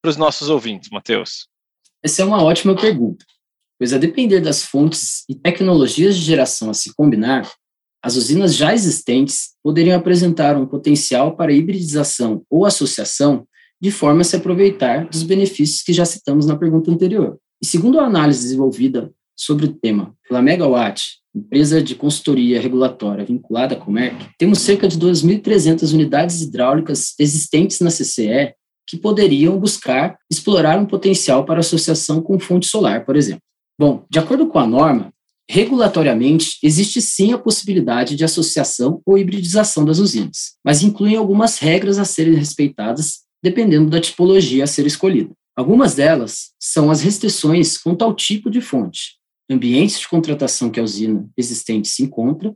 para 0.06 0.12
os 0.12 0.18
nossos 0.18 0.50
ouvintes, 0.50 0.92
Matheus. 0.92 1.48
Essa 2.04 2.22
é 2.22 2.26
uma 2.26 2.44
ótima 2.44 2.76
pergunta, 2.76 3.26
pois 3.80 3.92
a 3.92 3.98
depender 3.98 4.40
das 4.40 4.64
fontes 4.64 5.24
e 5.28 5.34
tecnologias 5.34 6.16
de 6.16 6.22
geração 6.22 6.70
a 6.70 6.76
se 6.76 6.94
combinar, 6.94 7.52
as 8.04 8.16
usinas 8.16 8.56
já 8.56 8.72
existentes 8.72 9.56
poderiam 9.64 9.98
apresentar 9.98 10.58
um 10.58 10.68
potencial 10.68 11.36
para 11.36 11.52
hibridização 11.52 12.44
ou 12.48 12.68
associação 12.68 13.48
de 13.82 13.90
forma 13.90 14.22
a 14.22 14.24
se 14.24 14.36
aproveitar 14.36 15.10
dos 15.10 15.24
benefícios 15.24 15.82
que 15.82 15.92
já 15.92 16.06
citamos 16.06 16.46
na 16.46 16.56
pergunta 16.56 16.92
anterior. 16.92 17.40
E 17.60 17.66
segundo 17.66 18.00
a 18.00 18.06
análise 18.06 18.44
desenvolvida 18.44 19.12
sobre 19.36 19.66
o 19.66 19.74
tema 19.74 20.16
pela 20.30 20.40
Megawatt, 20.40 21.02
empresa 21.36 21.82
de 21.82 21.96
consultoria 21.96 22.62
regulatória 22.62 23.26
vinculada 23.26 23.74
à 23.74 23.80
Comerc, 23.80 24.30
temos 24.38 24.60
cerca 24.60 24.88
de 24.88 25.00
2.300 25.00 25.92
unidades 25.96 26.44
hidráulicas 26.44 27.16
existentes 27.18 27.80
na 27.80 27.90
CCE 27.90 28.54
que 28.88 28.98
poderiam 28.98 29.60
buscar 29.60 30.18
explorar 30.30 30.80
um 30.80 30.86
potencial 30.86 31.46
para 31.46 31.60
associação 31.60 32.22
com 32.22 32.40
fonte 32.40 32.68
solar, 32.68 33.06
por 33.06 33.16
exemplo. 33.16 33.42
Bom, 33.80 34.06
de 34.10 34.20
acordo 34.20 34.48
com 34.48 34.60
a 34.60 34.68
norma, 34.68 35.14
regulatoriamente 35.50 36.58
existe 36.64 37.02
sim 37.02 37.34
a 37.34 37.38
possibilidade 37.38 38.16
de 38.16 38.24
associação 38.24 39.02
ou 39.06 39.18
hibridização 39.18 39.86
das 39.86 40.00
usinas, 40.00 40.56
mas 40.64 40.82
incluem 40.82 41.16
algumas 41.16 41.60
regras 41.60 42.00
a 42.00 42.06
serem 42.06 42.36
respeitadas 42.36 43.26
dependendo 43.44 43.90
da 43.90 44.02
tipologia 44.02 44.64
a 44.64 44.68
ser 44.68 44.88
escolhida. 44.88 45.32
Algumas 45.56 45.96
delas 45.96 46.52
são 46.60 46.90
as 46.90 47.02
restrições 47.02 47.78
quanto 47.78 48.04
ao 48.04 48.14
tipo 48.14 48.50
de 48.50 48.60
fonte, 48.60 49.18
ambientes 49.50 50.00
de 50.00 50.08
contratação 50.08 50.70
que 50.70 50.80
a 50.80 50.84
usina 50.84 51.30
existente 51.38 51.88
se 51.88 52.04
encontra 52.04 52.54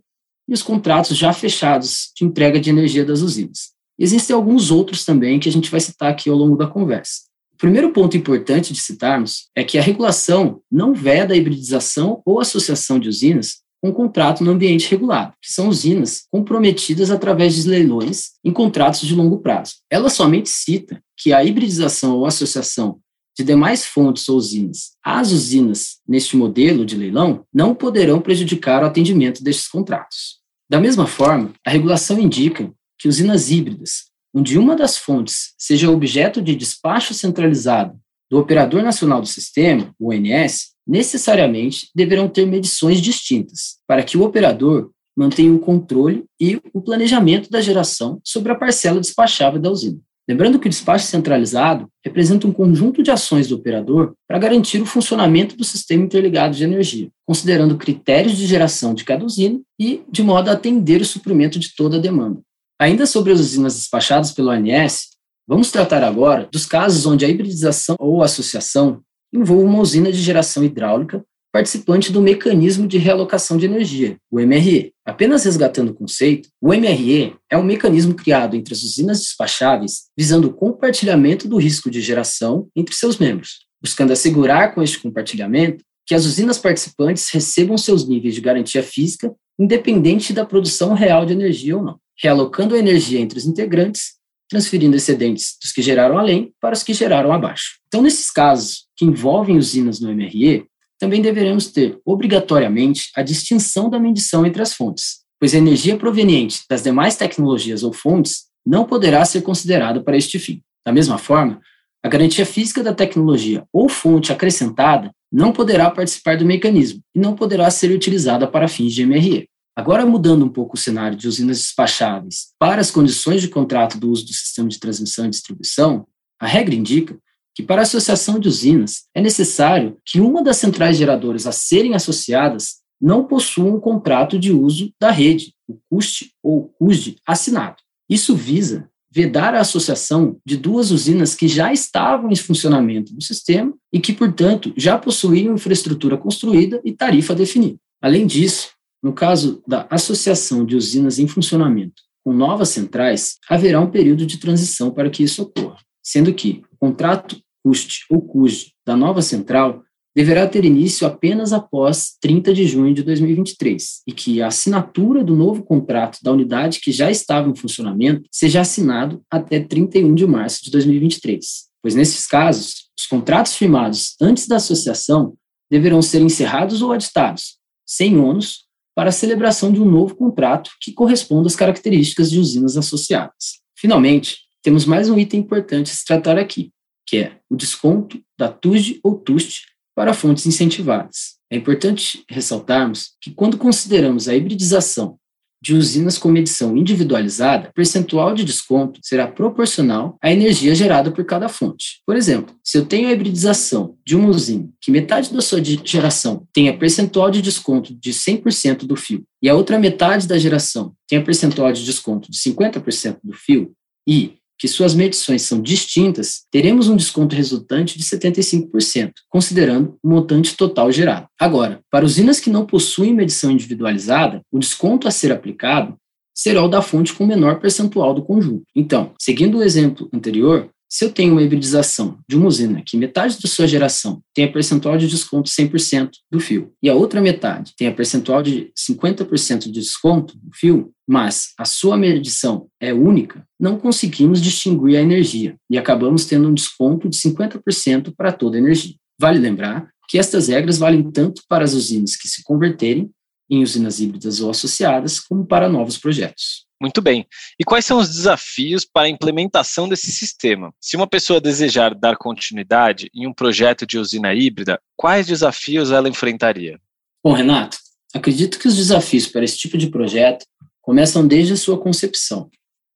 e 0.48 0.53
os 0.53 0.63
contratos 0.63 1.15
já 1.15 1.31
fechados 1.31 2.12
de 2.17 2.25
entrega 2.25 2.59
de 2.59 2.71
energia 2.71 3.05
das 3.05 3.21
usinas. 3.21 3.71
Existem 4.00 4.34
alguns 4.34 4.72
outros 4.72 5.03
também 5.03 5.39
que 5.39 5.50
a 5.50 5.51
gente 5.51 5.70
vai 5.70 5.82
citar 5.82 6.10
aqui 6.10 6.29
ao 6.29 6.38
longo 6.38 6.56
da 6.56 6.65
conversa. 6.65 7.24
O 7.53 7.58
primeiro 7.58 7.91
ponto 7.91 8.15
importante 8.15 8.72
de 8.72 8.79
citarmos 8.79 9.50
é 9.53 9.63
que 9.65 9.77
a 9.77 9.82
regulação 9.82 10.62
não 10.72 10.94
veda 10.94 11.34
a 11.34 11.38
hibridização 11.38 12.22
ou 12.25 12.39
associação 12.39 12.98
de 12.98 13.10
usinas 13.10 13.58
com 13.82 13.91
contrato 13.94 14.44
no 14.44 14.51
ambiente 14.51 14.89
regulado, 14.89 15.34
que 15.41 15.51
são 15.51 15.68
usinas 15.70 16.24
comprometidas 16.32 17.12
através 17.12 17.56
de 17.56 17.70
leilões 17.70 18.32
em 18.44 18.51
contratos 18.51 19.01
de 19.01 19.15
longo 19.15 19.39
prazo. 19.39 19.75
Ela 19.89 20.10
somente 20.10 20.50
cita 20.50 21.01
que 21.18 21.34
a 21.34 21.44
hibridização 21.44 22.18
ou 22.18 22.25
associação 22.25 23.00
de 23.38 23.44
demais 23.44 23.86
fontes 23.86 24.27
ou 24.27 24.38
usinas 24.38 24.91
às 25.03 25.32
usinas 25.32 25.98
neste 26.08 26.36
modelo 26.36 26.86
de 26.86 26.96
leilão 26.96 27.46
não 27.53 27.74
poderão 27.74 28.20
prejudicar 28.20 28.84
o 28.84 28.86
atendimento 28.86 29.44
destes 29.44 29.68
contratos. 29.68 30.39
Da 30.70 30.79
mesma 30.79 31.08
forma, 31.08 31.51
a 31.65 31.72
regulação 31.72 32.20
indica 32.20 32.70
que 33.00 33.08
usinas 33.08 33.50
híbridas, 33.50 34.10
onde 34.34 34.60
uma 34.60 34.75
das 34.75 34.98
fontes 34.98 35.53
seja 35.58 35.89
objeto 35.89 36.41
de 36.41 36.56
despacho 36.56 37.13
centralizado 37.13 37.98
do 38.29 38.38
Operador 38.38 38.84
Nacional 38.84 39.22
do 39.22 39.27
Sistema, 39.27 39.94
o 40.00 40.12
ONS, 40.12 40.74
necessariamente 40.86 41.89
deverão 41.96 42.27
ter 42.27 42.46
medições 42.46 43.01
distintas, 43.01 43.77
para 43.88 44.03
que 44.03 44.18
o 44.18 44.24
operador 44.24 44.91
mantenha 45.18 45.51
o 45.51 45.60
controle 45.60 46.25
e 46.39 46.62
o 46.74 46.82
planejamento 46.82 47.50
da 47.50 47.60
geração 47.60 48.22
sobre 48.24 48.51
a 48.51 48.56
parcela 48.56 49.00
despachável 49.00 49.60
da 49.60 49.70
usina. 49.70 50.00
Lembrando 50.29 50.60
que 50.60 50.68
o 50.68 50.70
despacho 50.70 51.08
centralizado 51.08 51.88
representa 52.06 52.46
um 52.46 52.51
conjunto 52.51 53.01
de 53.01 53.10
ações 53.10 53.48
do 53.48 53.56
operador 53.56 54.13
para 54.27 54.38
garantir 54.38 54.79
o 54.79 54.86
funcionamento 54.86 55.58
do 55.58 55.63
sistema 55.63 56.03
interligado 56.03 56.56
de 56.56 56.63
energia, 56.63 57.10
considerando 57.25 57.77
critérios 57.77 58.38
de 58.38 58.46
geração 58.46 58.94
de 58.94 59.03
cada 59.03 59.25
usina 59.25 59.60
e 59.79 60.03
de 60.08 60.22
modo 60.22 60.50
a 60.50 60.53
atender 60.53 61.01
o 61.01 61.06
suprimento 61.06 61.58
de 61.58 61.74
toda 61.75 61.98
a 61.98 62.00
demanda. 62.00 62.39
Ainda 62.79 63.05
sobre 63.05 63.33
as 63.33 63.41
usinas 63.41 63.75
despachadas 63.75 64.31
pelo 64.31 64.50
ONS, 64.50 65.09
vamos 65.45 65.69
tratar 65.69 66.01
agora 66.01 66.48
dos 66.50 66.65
casos 66.65 67.05
onde 67.05 67.25
a 67.25 67.27
hibridização 67.27 67.98
ou 68.00 68.24
associação 68.24 69.01
envolve 69.33 69.65
uma 69.65 69.81
usina 69.81 70.09
de 70.09 70.21
geração 70.21 70.63
hidráulica 70.63 71.21
participante 71.51 72.12
do 72.12 72.21
Mecanismo 72.21 72.88
de 72.88 72.98
Realocação 72.98 73.57
de 73.57 73.65
Energia, 73.65 74.17
o 74.31 74.39
MRE. 74.39 74.93
Apenas 75.03 75.43
resgatando 75.43 75.89
o 75.89 75.93
conceito, 75.93 76.48
o 76.62 76.69
MRE 76.69 77.36
é 77.50 77.57
um 77.57 77.63
mecanismo 77.63 78.13
criado 78.13 78.55
entre 78.55 78.74
as 78.74 78.81
usinas 78.81 79.19
despacháveis 79.19 80.03
visando 80.17 80.48
o 80.48 80.53
compartilhamento 80.53 81.50
do 81.50 81.57
risco 81.57 81.89
de 81.89 82.00
geração 82.00 82.69
entre 82.75 82.95
seus 82.95 83.17
membros, 83.17 83.65
buscando 83.81 84.13
assegurar 84.13 84.74
com 84.74 84.81
este 84.81 85.00
compartilhamento 85.00 85.83
que 86.05 86.15
as 86.15 86.25
usinas 86.25 86.57
participantes 86.57 87.29
recebam 87.31 87.77
seus 87.77 88.07
níveis 88.07 88.36
de 88.36 88.41
garantia 88.41 88.83
física 88.83 89.36
independente 89.60 90.32
da 90.32 90.46
produção 90.46 90.94
real 90.94 91.25
de 91.25 91.34
energia 91.34 91.78
ou 91.78 91.84
não, 91.84 92.00
realocando 92.18 92.75
a 92.75 92.80
energia 92.80 93.20
entre 93.20 93.38
os 93.38 93.46
integrantes 93.46 94.20
transferindo 94.50 94.96
excedentes 94.96 95.56
dos 95.62 95.72
que 95.72 95.82
geraram 95.82 96.18
além 96.18 96.51
para 96.60 96.74
os 96.74 96.82
que 96.82 96.94
geraram 96.94 97.32
abaixo. 97.32 97.78
Então, 97.88 98.01
nesses 98.01 98.32
casos 98.32 98.88
que 98.98 99.06
envolvem 99.06 99.58
usinas 99.58 100.00
no 100.00 100.12
MRE, 100.12 100.66
também 101.00 101.22
deveremos 101.22 101.68
ter, 101.68 102.00
obrigatoriamente, 102.04 103.10
a 103.16 103.22
distinção 103.22 103.89
da 103.89 104.00
medição 104.00 104.46
entre 104.46 104.62
as 104.62 104.74
fontes, 104.74 105.20
pois 105.39 105.54
a 105.54 105.58
energia 105.58 105.96
proveniente 105.96 106.63
das 106.70 106.82
demais 106.82 107.16
tecnologias 107.16 107.84
ou 107.84 107.94
fontes 107.94 108.48
não 108.66 108.86
poderá 108.86 109.24
ser 109.24 109.42
considerada 109.42 110.04
para 110.04 110.18
este 110.18 110.38
fim. 110.39 110.62
Da 110.86 110.92
mesma 110.92 111.18
forma, 111.18 111.62
a 112.04 112.10
garantia 112.10 112.46
física 112.46 112.84
da 112.84 112.94
tecnologia 112.94 113.63
ou 113.72 113.88
fonte 113.88 114.32
acrescentada 114.32 115.12
não 115.32 115.51
poderá 115.51 115.89
participar 115.92 116.38
do 116.38 116.46
mecanismo 116.46 117.01
e 117.16 117.20
não 117.20 117.36
poderá 117.36 117.70
ser 117.70 117.92
utilizada 117.92 118.48
para 118.48 118.68
fins 118.68 118.94
de 118.94 119.06
MRE. 119.06 119.48
Agora, 119.79 120.05
mudando 120.05 120.43
um 120.43 120.50
pouco 120.50 120.75
o 120.75 120.77
cenário 120.77 121.17
de 121.17 121.25
usinas 121.25 121.59
despacháveis 121.59 122.48
para 122.59 122.81
as 122.81 122.91
condições 122.91 123.41
de 123.41 123.48
contrato 123.48 123.98
do 123.98 124.12
uso 124.12 124.25
do 124.25 124.33
sistema 124.33 124.67
de 124.67 124.77
transmissão 124.77 125.25
e 125.25 125.29
distribuição, 125.29 126.05
a 126.38 126.45
regra 126.45 126.75
indica 126.75 127.17
que 127.55 127.63
para 127.63 127.81
a 127.81 127.83
associação 127.83 128.39
de 128.39 128.50
usinas 128.50 129.03
é 129.15 129.21
necessário 129.21 129.98
que 130.05 130.19
uma 130.19 130.43
das 130.43 130.57
centrais 130.57 130.98
geradoras 130.98 131.48
a 131.48 131.53
serem 131.53 131.95
associadas 131.95 132.79
não 133.00 133.24
possua 133.24 133.74
um 133.74 133.79
contrato 133.79 134.38
de 134.38 134.51
uso 134.51 134.91
da 135.00 135.12
rede, 135.12 135.53
o 135.65 135.79
CUST 135.89 136.33
ou 136.43 136.74
CUSD, 136.77 137.15
assinado. 137.25 137.77
Isso 138.09 138.36
visa 138.36 138.89
vedar 139.09 139.55
a 139.55 139.62
associação 139.62 140.36
de 140.45 140.57
duas 140.57 140.91
usinas 140.91 141.33
que 141.33 141.48
já 141.48 141.71
estavam 141.71 142.29
em 142.29 142.36
funcionamento 142.36 143.13
no 143.13 143.21
sistema 143.21 143.74
e 143.93 144.01
que, 144.01 144.12
portanto, 144.12 144.74
já 144.75 144.98
possuíam 144.98 145.55
infraestrutura 145.55 146.17
construída 146.17 146.81
e 146.83 146.91
tarifa 146.91 147.33
definida. 147.33 147.79
Além 148.01 148.27
disso, 148.27 148.77
no 149.01 149.13
caso 149.13 149.63
da 149.68 149.88
associação 149.89 150.65
de 150.65 150.75
usinas 150.75 151.20
em 151.20 151.27
funcionamento 151.27 152.01
com 152.24 152.34
novas 152.34 152.70
centrais, 152.70 153.38
haverá 153.50 153.79
um 153.79 153.89
período 153.89 154.25
de 154.25 154.38
transição 154.38 154.91
para 154.91 155.10
que 155.10 155.24
isso 155.24 155.41
ocorra, 155.44 155.79
sendo 156.03 156.34
que 156.34 156.62
o 156.72 156.77
contrato 156.77 157.41
CUST 157.63 158.06
ou 158.10 158.22
CUSD 158.22 158.74
da 158.86 158.96
nova 158.96 159.22
central 159.22 159.82
deverá 160.15 160.48
ter 160.48 160.65
início 160.65 161.08
apenas 161.08 161.53
após 161.53 162.18
30 162.20 162.53
de 162.53 162.65
junho 162.65 162.94
de 162.94 163.03
2023 163.03 164.01
e 164.08 164.12
que 164.12 164.41
a 164.41 164.48
assinatura 164.48 165.24
do 165.24 165.36
novo 165.36 165.63
contrato 165.63 166.20
da 166.22 166.32
unidade 166.32 166.79
que 166.82 166.91
já 166.91 167.10
estava 167.10 167.50
em 167.50 167.56
funcionamento 167.56 168.27
seja 168.32 168.62
assinado 168.62 169.22
até 169.32 169.60
31 169.60 170.13
de 170.13 170.27
março 170.27 170.63
de 170.63 170.72
2023, 170.72 171.46
pois 171.82 171.96
nesses 171.96 172.27
casos, 172.27 172.89
os 173.00 173.06
contratos 173.06 173.56
firmados 173.56 174.15
antes 174.22 174.48
da 174.48 174.58
associação 174.58 175.36
deverão 175.72 176.01
ser 176.01 176.22
encerrados 176.22 176.82
ou 176.82 176.91
aditados, 176.91 177.58
sem 177.86 178.18
ônus, 178.18 178.65
para 178.96 179.10
a 179.10 179.13
celebração 179.13 179.72
de 179.72 179.81
um 179.81 179.89
novo 179.89 180.15
contrato 180.15 180.72
que 180.81 180.91
corresponda 180.91 181.48
às 181.48 181.55
características 181.55 182.29
de 182.29 182.39
usinas 182.39 182.77
associadas. 182.77 183.60
Finalmente, 183.77 184.39
temos 184.62 184.86
mais 184.86 185.10
um 185.10 185.17
item 185.17 185.41
importante 185.41 185.91
a 185.91 185.93
se 185.93 186.05
tratar 186.05 186.38
aqui, 186.38 186.72
que 187.08 187.17
é 187.17 187.38
o 187.50 187.55
desconto 187.55 188.22
da 188.38 188.50
TUSD 188.50 189.00
ou 189.03 189.15
TUST 189.15 189.67
para 189.96 190.13
fontes 190.13 190.46
incentivadas. 190.46 191.38
É 191.51 191.58
importante 191.58 192.24
ressaltarmos 192.29 193.12
que, 193.22 193.31
quando 193.31 193.58
consideramos 193.58 194.27
a 194.27 194.36
hibridização 194.36 195.19
de 195.62 195.75
usinas 195.75 196.18
com 196.18 196.30
medição 196.30 196.75
individualizada, 196.75 197.72
percentual 197.74 198.34
de 198.34 198.44
desconto 198.44 199.00
será 199.04 199.28
proporcional 199.28 200.18
à 200.22 200.32
energia 200.32 200.74
gerada 200.74 201.12
por 201.12 201.25
cada 201.25 201.50
fonte. 201.50 202.01
Por 202.06 202.16
exemplo, 202.16 202.56
se 202.63 202.78
eu 202.78 202.86
tenho 202.86 203.08
a 203.08 203.12
hibridização 203.12 203.96
de 204.06 204.16
uma 204.16 204.30
usina 204.30 204.70
que 204.82 204.92
metade 204.92 205.34
da 205.34 205.42
sua 205.42 205.62
geração 205.63 206.48
tenha 206.54 206.78
percentual 206.78 207.30
de 207.30 207.42
desconto 207.42 207.94
de 207.94 208.12
100% 208.12 208.86
do 208.86 208.96
fio 208.96 209.24
e 209.42 209.50
a 209.50 209.56
outra 209.56 209.80
metade 209.80 210.28
da 210.28 210.38
geração 210.38 210.94
tenha 211.08 211.24
percentual 211.24 211.72
de 211.72 211.84
desconto 211.84 212.32
de 212.32 212.38
50% 212.38 213.18
do 213.24 213.34
fio, 213.34 213.74
e 214.08 214.38
que 214.60 214.68
suas 214.68 214.94
medições 214.94 215.44
são 215.44 215.62
distintas, 215.62 216.44
teremos 216.51 216.89
um 216.89 216.98
desconto 216.98 217.34
resultante 217.34 217.98
de 217.98 218.04
75%, 218.04 219.13
considerando 219.30 219.98
o 220.04 220.10
montante 220.10 220.56
total 220.58 220.92
gerado. 220.92 221.28
Agora, 221.39 221.80
para 221.89 222.06
usinas 222.06 222.42
que 222.42 222.50
não 222.50 222.66
possuem 222.66 223.13
medição 223.13 223.50
individualizada, 223.50 224.42
o 224.51 224.60
desconto 224.60 225.08
a 225.08 225.12
ser 225.12 225.32
aplicado 225.32 225.96
será 226.36 226.62
o 226.63 226.68
da 226.68 226.82
fonte 226.82 227.13
com 227.13 227.25
menor 227.25 227.60
percentual 227.60 228.13
do 228.13 228.22
conjunto. 228.22 228.63
Então, 228.75 229.13
seguindo 229.20 229.58
o 229.58 229.63
exemplo 229.63 230.10
anterior, 230.13 230.70
se 230.89 231.05
eu 231.05 231.12
tenho 231.12 231.34
uma 231.34 231.43
hibridização 231.43 232.17
de 232.27 232.36
uma 232.36 232.48
usina 232.48 232.81
que 232.84 232.98
metade 232.98 233.38
da 233.39 233.48
sua 233.48 233.67
geração 233.67 234.22
tem 234.34 234.46
a 234.46 234.51
percentual 234.51 234.98
de 234.98 235.08
desconto 235.08 235.50
100% 235.50 236.10
do 236.31 236.39
fio 236.39 236.74
e 236.81 236.89
a 236.89 236.96
outra 236.96 237.22
metade 237.22 237.74
tem 237.77 237.88
a 237.88 237.93
percentual 237.93 238.41
de 238.41 238.72
50% 238.77 239.65
de 239.65 239.72
desconto 239.72 240.36
do 240.36 240.50
fio, 240.53 240.91
mas 241.08 241.53
a 241.58 241.65
sua 241.65 241.96
medição 241.96 242.67
é 242.79 242.91
única, 242.91 243.46
não 243.60 243.77
conseguimos 243.77 244.41
distinguir 244.41 244.98
a 244.98 245.01
energia 245.01 245.55
e 245.69 245.77
acabamos 245.77 246.25
tendo 246.25 246.48
um 246.48 246.53
desconto 246.53 247.08
de 247.08 247.17
50% 247.17 248.13
para 248.17 248.31
toda 248.31 248.58
a 248.58 248.60
energia. 248.60 248.96
Vale 249.19 249.38
lembrar 249.38 249.89
que 250.08 250.17
estas 250.17 250.48
regras 250.48 250.79
valem 250.79 251.12
tanto 251.12 251.43
para 251.48 251.63
as 251.63 251.74
usinas 251.74 252.15
que 252.15 252.27
se 252.27 252.43
converterem 252.43 253.12
em 253.50 253.63
usinas 253.63 254.00
híbridas 254.00 254.41
ou 254.41 254.50
associadas, 254.50 255.19
como 255.19 255.46
para 255.46 255.69
novos 255.69 255.98
projetos. 255.98 256.69
Muito 256.81 257.01
bem. 257.01 257.27
E 257.59 257.63
quais 257.65 257.86
são 257.86 258.00
os 258.00 258.07
desafios 258.07 258.86
para 258.86 259.07
a 259.07 259.09
implementação 259.09 259.89
desse 259.89 260.12
sistema? 260.12 260.74
Se 260.79 260.95
uma 260.95 261.07
pessoa 261.07 261.41
desejar 261.41 261.93
dar 261.93 262.15
continuidade 262.15 263.09
em 263.13 263.27
um 263.27 263.33
projeto 263.33 263.86
de 263.86 263.98
usina 263.98 264.33
híbrida, 264.33 264.79
quais 264.95 265.27
desafios 265.27 265.91
ela 265.91 266.07
enfrentaria? 266.07 266.79
Bom, 267.21 267.33
Renato, 267.33 267.77
acredito 268.13 268.57
que 268.57 268.67
os 268.67 268.77
desafios 268.77 269.27
para 269.27 269.43
esse 269.43 269.57
tipo 269.57 269.77
de 269.77 269.89
projeto 269.89 270.45
começam 270.81 271.27
desde 271.27 271.53
a 271.53 271.57
sua 271.57 271.77
concepção. 271.77 272.50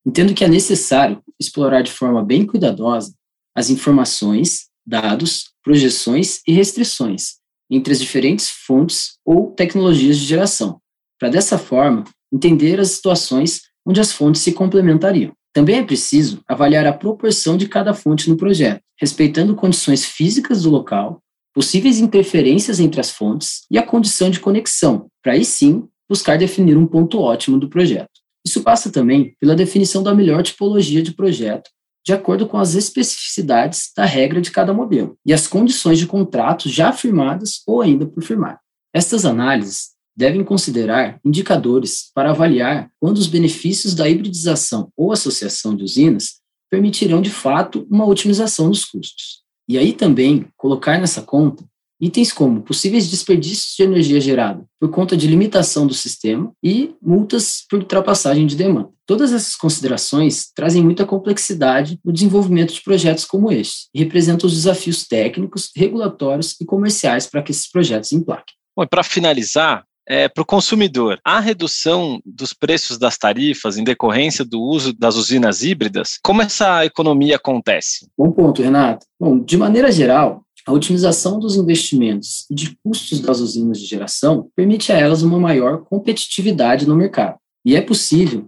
Entendo 0.06 0.34
que 0.34 0.46
é 0.46 0.48
necessário 0.48 1.22
explorar 1.40 1.82
de 1.82 1.92
forma 1.92 2.24
bem 2.24 2.46
cuidadosa 2.46 3.14
as 3.54 3.70
informações, 3.70 4.68
dados, 4.86 5.52
projeções 5.62 6.42
e 6.48 6.54
restrições 6.54 7.36
entre 7.70 7.94
as 7.94 8.00
diferentes 8.00 8.50
fontes 8.50 9.18
ou 9.26 9.52
tecnologias 9.52 10.18
de 10.18 10.26
geração, 10.26 10.80
para 11.20 11.30
dessa 11.30 11.58
forma 11.58 12.04
entender 12.32 12.80
as 12.80 12.92
situações 12.92 13.62
onde 13.86 14.02
as 14.02 14.12
fontes 14.12 14.42
se 14.42 14.52
complementariam. 14.54 15.32
Também 15.54 15.78
é 15.78 15.84
preciso 15.84 16.42
avaliar 16.48 16.86
a 16.88 16.94
proporção 16.94 17.56
de 17.56 17.68
cada 17.68 17.94
fonte 17.94 18.30
no 18.30 18.38
projeto, 18.38 18.82
respeitando 19.00 19.56
condições 19.56 20.06
físicas 20.06 20.64
do 20.64 20.70
local, 20.70 21.22
possíveis 21.54 22.00
interferências 22.00 22.80
entre 22.80 23.00
as 23.00 23.12
fontes 23.12 23.62
e 23.70 23.78
a 23.78 23.84
condição 23.86 24.30
de 24.30 24.40
conexão, 24.40 25.08
para 25.22 25.34
aí 25.34 25.46
sim 25.46 25.88
buscar 26.10 26.38
definir 26.38 26.76
um 26.76 26.88
ponto 26.88 27.20
ótimo 27.20 27.60
do 27.60 27.70
projeto. 27.70 28.10
Isso 28.46 28.64
passa 28.64 28.92
também 28.92 29.36
pela 29.40 29.56
definição 29.56 30.02
da 30.04 30.14
melhor 30.14 30.44
tipologia 30.44 31.02
de 31.02 31.14
projeto, 31.14 31.70
de 32.06 32.12
acordo 32.12 32.48
com 32.48 32.58
as 32.58 32.74
especificidades 32.74 33.92
da 33.96 34.06
regra 34.06 34.42
de 34.42 34.52
cada 34.52 34.74
modelo 34.74 35.18
e 35.26 35.32
as 35.32 35.48
condições 35.48 35.98
de 36.00 36.06
contrato 36.06 36.68
já 36.68 36.92
firmadas 36.92 37.62
ou 37.66 37.82
ainda 37.82 38.06
por 38.06 38.22
firmar. 38.24 38.60
Estas 38.94 39.26
análises 39.26 39.93
devem 40.16 40.44
considerar 40.44 41.20
indicadores 41.24 42.12
para 42.14 42.32
avaliar 42.32 42.90
quando 43.00 43.18
os 43.18 43.28
benefícios 43.28 43.94
da 43.94 44.10
hibridização 44.10 44.90
ou 44.96 45.12
associação 45.12 45.76
de 45.76 45.84
usinas 45.84 46.42
permitirão 46.70 47.22
de 47.22 47.30
fato 47.30 47.88
uma 47.90 48.06
otimização 48.06 48.70
dos 48.70 48.86
custos. 48.86 49.44
E 49.68 49.78
aí 49.78 49.94
também 49.94 50.48
colocar 50.58 51.00
nessa 51.00 51.22
conta 51.22 51.64
itens 52.02 52.34
como 52.34 52.62
possíveis 52.62 53.10
desperdícios 53.10 53.76
de 53.78 53.84
energia 53.84 54.20
gerada 54.20 54.66
por 54.78 54.90
conta 54.90 55.16
de 55.16 55.26
limitação 55.26 55.88
do 55.88 55.94
sistema 55.94 56.52
e 56.62 56.94
multas 57.02 57.64
por 57.70 57.80
ultrapassagem 57.80 58.46
de 58.46 58.58
demanda. 58.58 58.90
Todas 59.06 59.32
essas 59.32 59.56
considerações 59.56 60.52
trazem 60.54 60.84
muita 60.84 61.06
complexidade 61.06 62.00
no 62.04 62.12
desenvolvimento 62.12 62.74
de 62.74 62.82
projetos 62.82 63.24
como 63.24 63.52
este 63.52 63.88
e 63.94 64.00
representam 64.00 64.48
os 64.48 64.54
desafios 64.54 65.08
técnicos, 65.08 65.72
regulatórios 65.76 66.56
e 66.60 66.66
comerciais 66.66 67.26
para 67.26 67.42
que 67.42 67.52
esses 67.52 67.70
projetos 67.70 68.12
emplaquem. 68.12 68.56
Bom, 68.76 68.86
para 68.88 69.04
finalizar, 69.04 69.86
é, 70.08 70.28
para 70.28 70.42
o 70.42 70.46
consumidor, 70.46 71.20
a 71.24 71.40
redução 71.40 72.22
dos 72.26 72.54
preços 72.54 72.98
das 72.98 73.18
tarifas 73.18 73.78
em 73.78 73.84
decorrência 73.84 74.44
do 74.44 74.62
uso 74.62 74.94
das 74.94 75.16
usinas 75.16 75.64
híbridas, 75.64 76.20
como 76.24 76.42
essa 76.42 76.86
economia 76.86 77.38
acontece? 77.38 78.08
Bom 78.18 78.32
ponto, 78.32 78.62
Renato. 78.62 79.06
Bom, 79.20 79.40
de 79.40 79.58
maneira 79.58 79.92
geral, 79.92 80.44
a 80.66 80.72
otimização 80.72 81.40
dos 81.40 81.56
investimentos 81.56 82.46
e 82.50 82.56
de 82.56 82.78
custos 82.84 83.20
das 83.20 83.40
usinas 83.40 83.80
de 83.80 83.86
geração 83.86 84.50
permite 84.56 84.92
a 84.92 84.98
elas 84.98 85.22
uma 85.22 85.40
maior 85.40 85.84
competitividade 85.84 86.88
no 86.88 86.96
mercado. 86.96 87.38
E 87.66 87.76
é 87.76 87.82
possível 87.82 88.48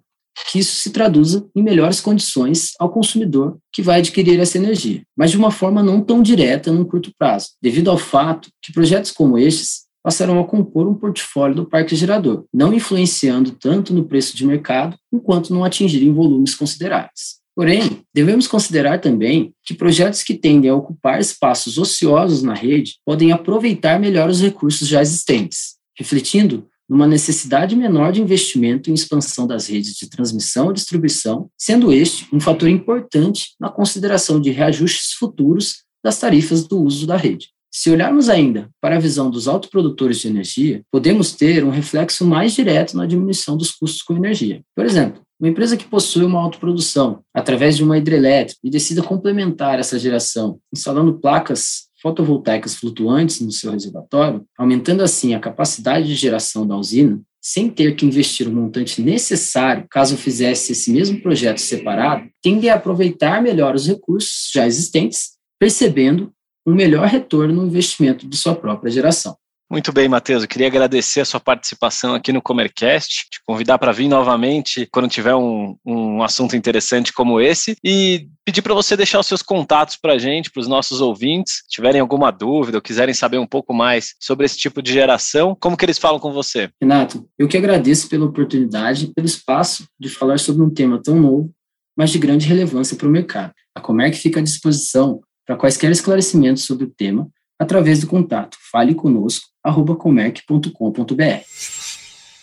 que 0.51 0.59
isso 0.59 0.75
se 0.75 0.89
traduza 0.89 1.47
em 1.55 1.63
melhores 1.63 2.01
condições 2.01 2.73
ao 2.77 2.89
consumidor 2.89 3.57
que 3.71 3.81
vai 3.81 3.99
adquirir 3.99 4.39
essa 4.39 4.57
energia, 4.57 5.01
mas 5.15 5.31
de 5.31 5.37
uma 5.37 5.49
forma 5.49 5.81
não 5.81 6.01
tão 6.01 6.21
direta 6.21 6.71
no 6.71 6.85
curto 6.85 7.11
prazo, 7.17 7.51
devido 7.61 7.89
ao 7.89 7.97
fato 7.97 8.49
que 8.61 8.73
projetos 8.73 9.11
como 9.11 9.37
estes 9.37 9.84
passarão 10.05 10.39
a 10.39 10.43
compor 10.45 10.87
um 10.87 10.93
portfólio 10.93 11.55
do 11.55 11.65
parque 11.65 11.95
gerador, 11.95 12.45
não 12.53 12.71
influenciando 12.71 13.53
tanto 13.53 13.91
no 13.91 14.05
preço 14.05 14.37
de 14.37 14.45
mercado, 14.45 14.95
enquanto 15.11 15.51
não 15.51 15.63
atingirem 15.63 16.13
volumes 16.13 16.53
consideráveis. 16.53 17.39
Porém, 17.55 18.03
devemos 18.13 18.45
considerar 18.45 19.01
também 19.01 19.51
que 19.63 19.73
projetos 19.73 20.21
que 20.21 20.35
tendem 20.35 20.69
a 20.69 20.75
ocupar 20.75 21.19
espaços 21.19 21.79
ociosos 21.79 22.43
na 22.43 22.53
rede 22.53 22.97
podem 23.03 23.31
aproveitar 23.31 23.99
melhor 23.99 24.29
os 24.29 24.39
recursos 24.39 24.87
já 24.87 25.01
existentes, 25.01 25.77
refletindo 25.97 26.67
numa 26.87 27.07
necessidade 27.07 27.75
menor 27.75 28.11
de 28.11 28.21
investimento 28.21 28.91
em 28.91 28.93
expansão 28.93 29.47
das 29.47 29.69
redes 29.69 29.95
de 29.95 30.07
transmissão 30.07 30.69
e 30.69 30.75
distribuição, 30.75 31.49
sendo 31.57 31.91
este 31.91 32.27
um 32.31 32.39
fator 32.39 32.69
importante 32.69 33.55
na 33.59 33.71
consideração 33.71 34.39
de 34.39 34.51
reajustes 34.51 35.13
futuros 35.13 35.77
das 36.03 36.19
tarifas 36.19 36.67
do 36.67 36.79
uso 36.79 37.07
da 37.07 37.17
rede. 37.17 37.54
Se 37.77 37.89
olharmos 37.89 38.29
ainda 38.29 38.69
para 38.79 38.95
a 38.95 38.99
visão 38.99 39.29
dos 39.29 39.49
autoprodutores 39.49 40.19
de 40.19 40.29
energia, 40.29 40.81
podemos 40.89 41.33
ter 41.33 41.61
um 41.61 41.69
reflexo 41.69 42.25
mais 42.25 42.53
direto 42.53 42.95
na 42.95 43.05
diminuição 43.05 43.57
dos 43.57 43.69
custos 43.69 44.01
com 44.01 44.15
energia. 44.15 44.61
Por 44.73 44.85
exemplo, 44.85 45.21
uma 45.37 45.49
empresa 45.49 45.75
que 45.75 45.83
possui 45.83 46.23
uma 46.23 46.39
autoprodução 46.39 47.19
através 47.33 47.75
de 47.75 47.83
uma 47.83 47.97
hidrelétrica 47.97 48.61
e 48.63 48.69
decida 48.69 49.03
complementar 49.03 49.77
essa 49.77 49.99
geração 49.99 50.57
instalando 50.73 51.19
placas 51.19 51.89
fotovoltaicas 52.01 52.75
flutuantes 52.75 53.41
no 53.41 53.51
seu 53.51 53.73
reservatório, 53.73 54.45
aumentando 54.57 55.03
assim 55.03 55.33
a 55.33 55.39
capacidade 55.41 56.07
de 56.07 56.15
geração 56.15 56.65
da 56.65 56.77
usina, 56.77 57.19
sem 57.41 57.69
ter 57.69 57.93
que 57.97 58.05
investir 58.05 58.47
o 58.47 58.53
montante 58.53 59.01
necessário 59.01 59.85
caso 59.91 60.15
fizesse 60.15 60.71
esse 60.71 60.93
mesmo 60.93 61.21
projeto 61.21 61.57
separado, 61.57 62.25
tende 62.41 62.69
a 62.69 62.75
aproveitar 62.75 63.41
melhor 63.41 63.75
os 63.75 63.85
recursos 63.85 64.49
já 64.53 64.65
existentes, 64.65 65.31
percebendo 65.59 66.31
um 66.65 66.73
melhor 66.73 67.07
retorno 67.07 67.53
no 67.53 67.67
investimento 67.67 68.27
de 68.27 68.35
sua 68.37 68.55
própria 68.55 68.91
geração. 68.91 69.35
Muito 69.69 69.91
bem, 69.91 70.07
Matheus. 70.07 70.43
Eu 70.43 70.47
queria 70.47 70.67
agradecer 70.67 71.21
a 71.21 71.25
sua 71.25 71.39
participação 71.39 72.13
aqui 72.13 72.31
no 72.31 72.41
Comercast, 72.41 73.27
te 73.31 73.39
convidar 73.45 73.79
para 73.79 73.91
vir 73.91 74.07
novamente 74.07 74.87
quando 74.91 75.09
tiver 75.09 75.33
um, 75.33 75.75
um 75.83 76.21
assunto 76.21 76.55
interessante 76.55 77.11
como 77.11 77.41
esse 77.41 77.75
e 77.83 78.27
pedir 78.45 78.61
para 78.61 78.75
você 78.75 78.95
deixar 78.95 79.19
os 79.19 79.25
seus 79.25 79.41
contatos 79.41 79.97
para 79.97 80.13
a 80.13 80.17
gente, 80.19 80.51
para 80.51 80.61
os 80.61 80.67
nossos 80.67 81.01
ouvintes, 81.01 81.63
se 81.63 81.69
tiverem 81.69 81.99
alguma 81.99 82.29
dúvida 82.31 82.77
ou 82.77 82.81
quiserem 82.81 83.13
saber 83.15 83.39
um 83.39 83.47
pouco 83.47 83.73
mais 83.73 84.13
sobre 84.19 84.45
esse 84.45 84.55
tipo 84.55 84.83
de 84.83 84.93
geração, 84.93 85.57
como 85.59 85.75
que 85.75 85.83
eles 85.83 85.97
falam 85.97 86.19
com 86.19 86.31
você? 86.31 86.69
Renato, 86.79 87.27
eu 87.37 87.47
que 87.47 87.57
agradeço 87.57 88.07
pela 88.07 88.25
oportunidade, 88.25 89.11
pelo 89.15 89.25
espaço 89.25 89.87
de 89.99 90.09
falar 90.09 90.37
sobre 90.37 90.63
um 90.63 90.69
tema 90.69 91.01
tão 91.01 91.19
novo, 91.19 91.51
mas 91.97 92.11
de 92.11 92.19
grande 92.19 92.45
relevância 92.45 92.95
para 92.95 93.07
o 93.07 93.11
mercado. 93.11 93.51
A 93.75 93.81
Comerc 93.81 94.15
fica 94.15 94.39
à 94.39 94.43
disposição 94.43 95.21
para 95.45 95.55
quaisquer 95.55 95.91
esclarecimentos 95.91 96.63
sobre 96.63 96.85
o 96.85 96.89
tema 96.89 97.29
através 97.59 97.99
do 97.99 98.07
contato 98.07 98.57
faleconosco@comerc.com.br. 98.71 101.45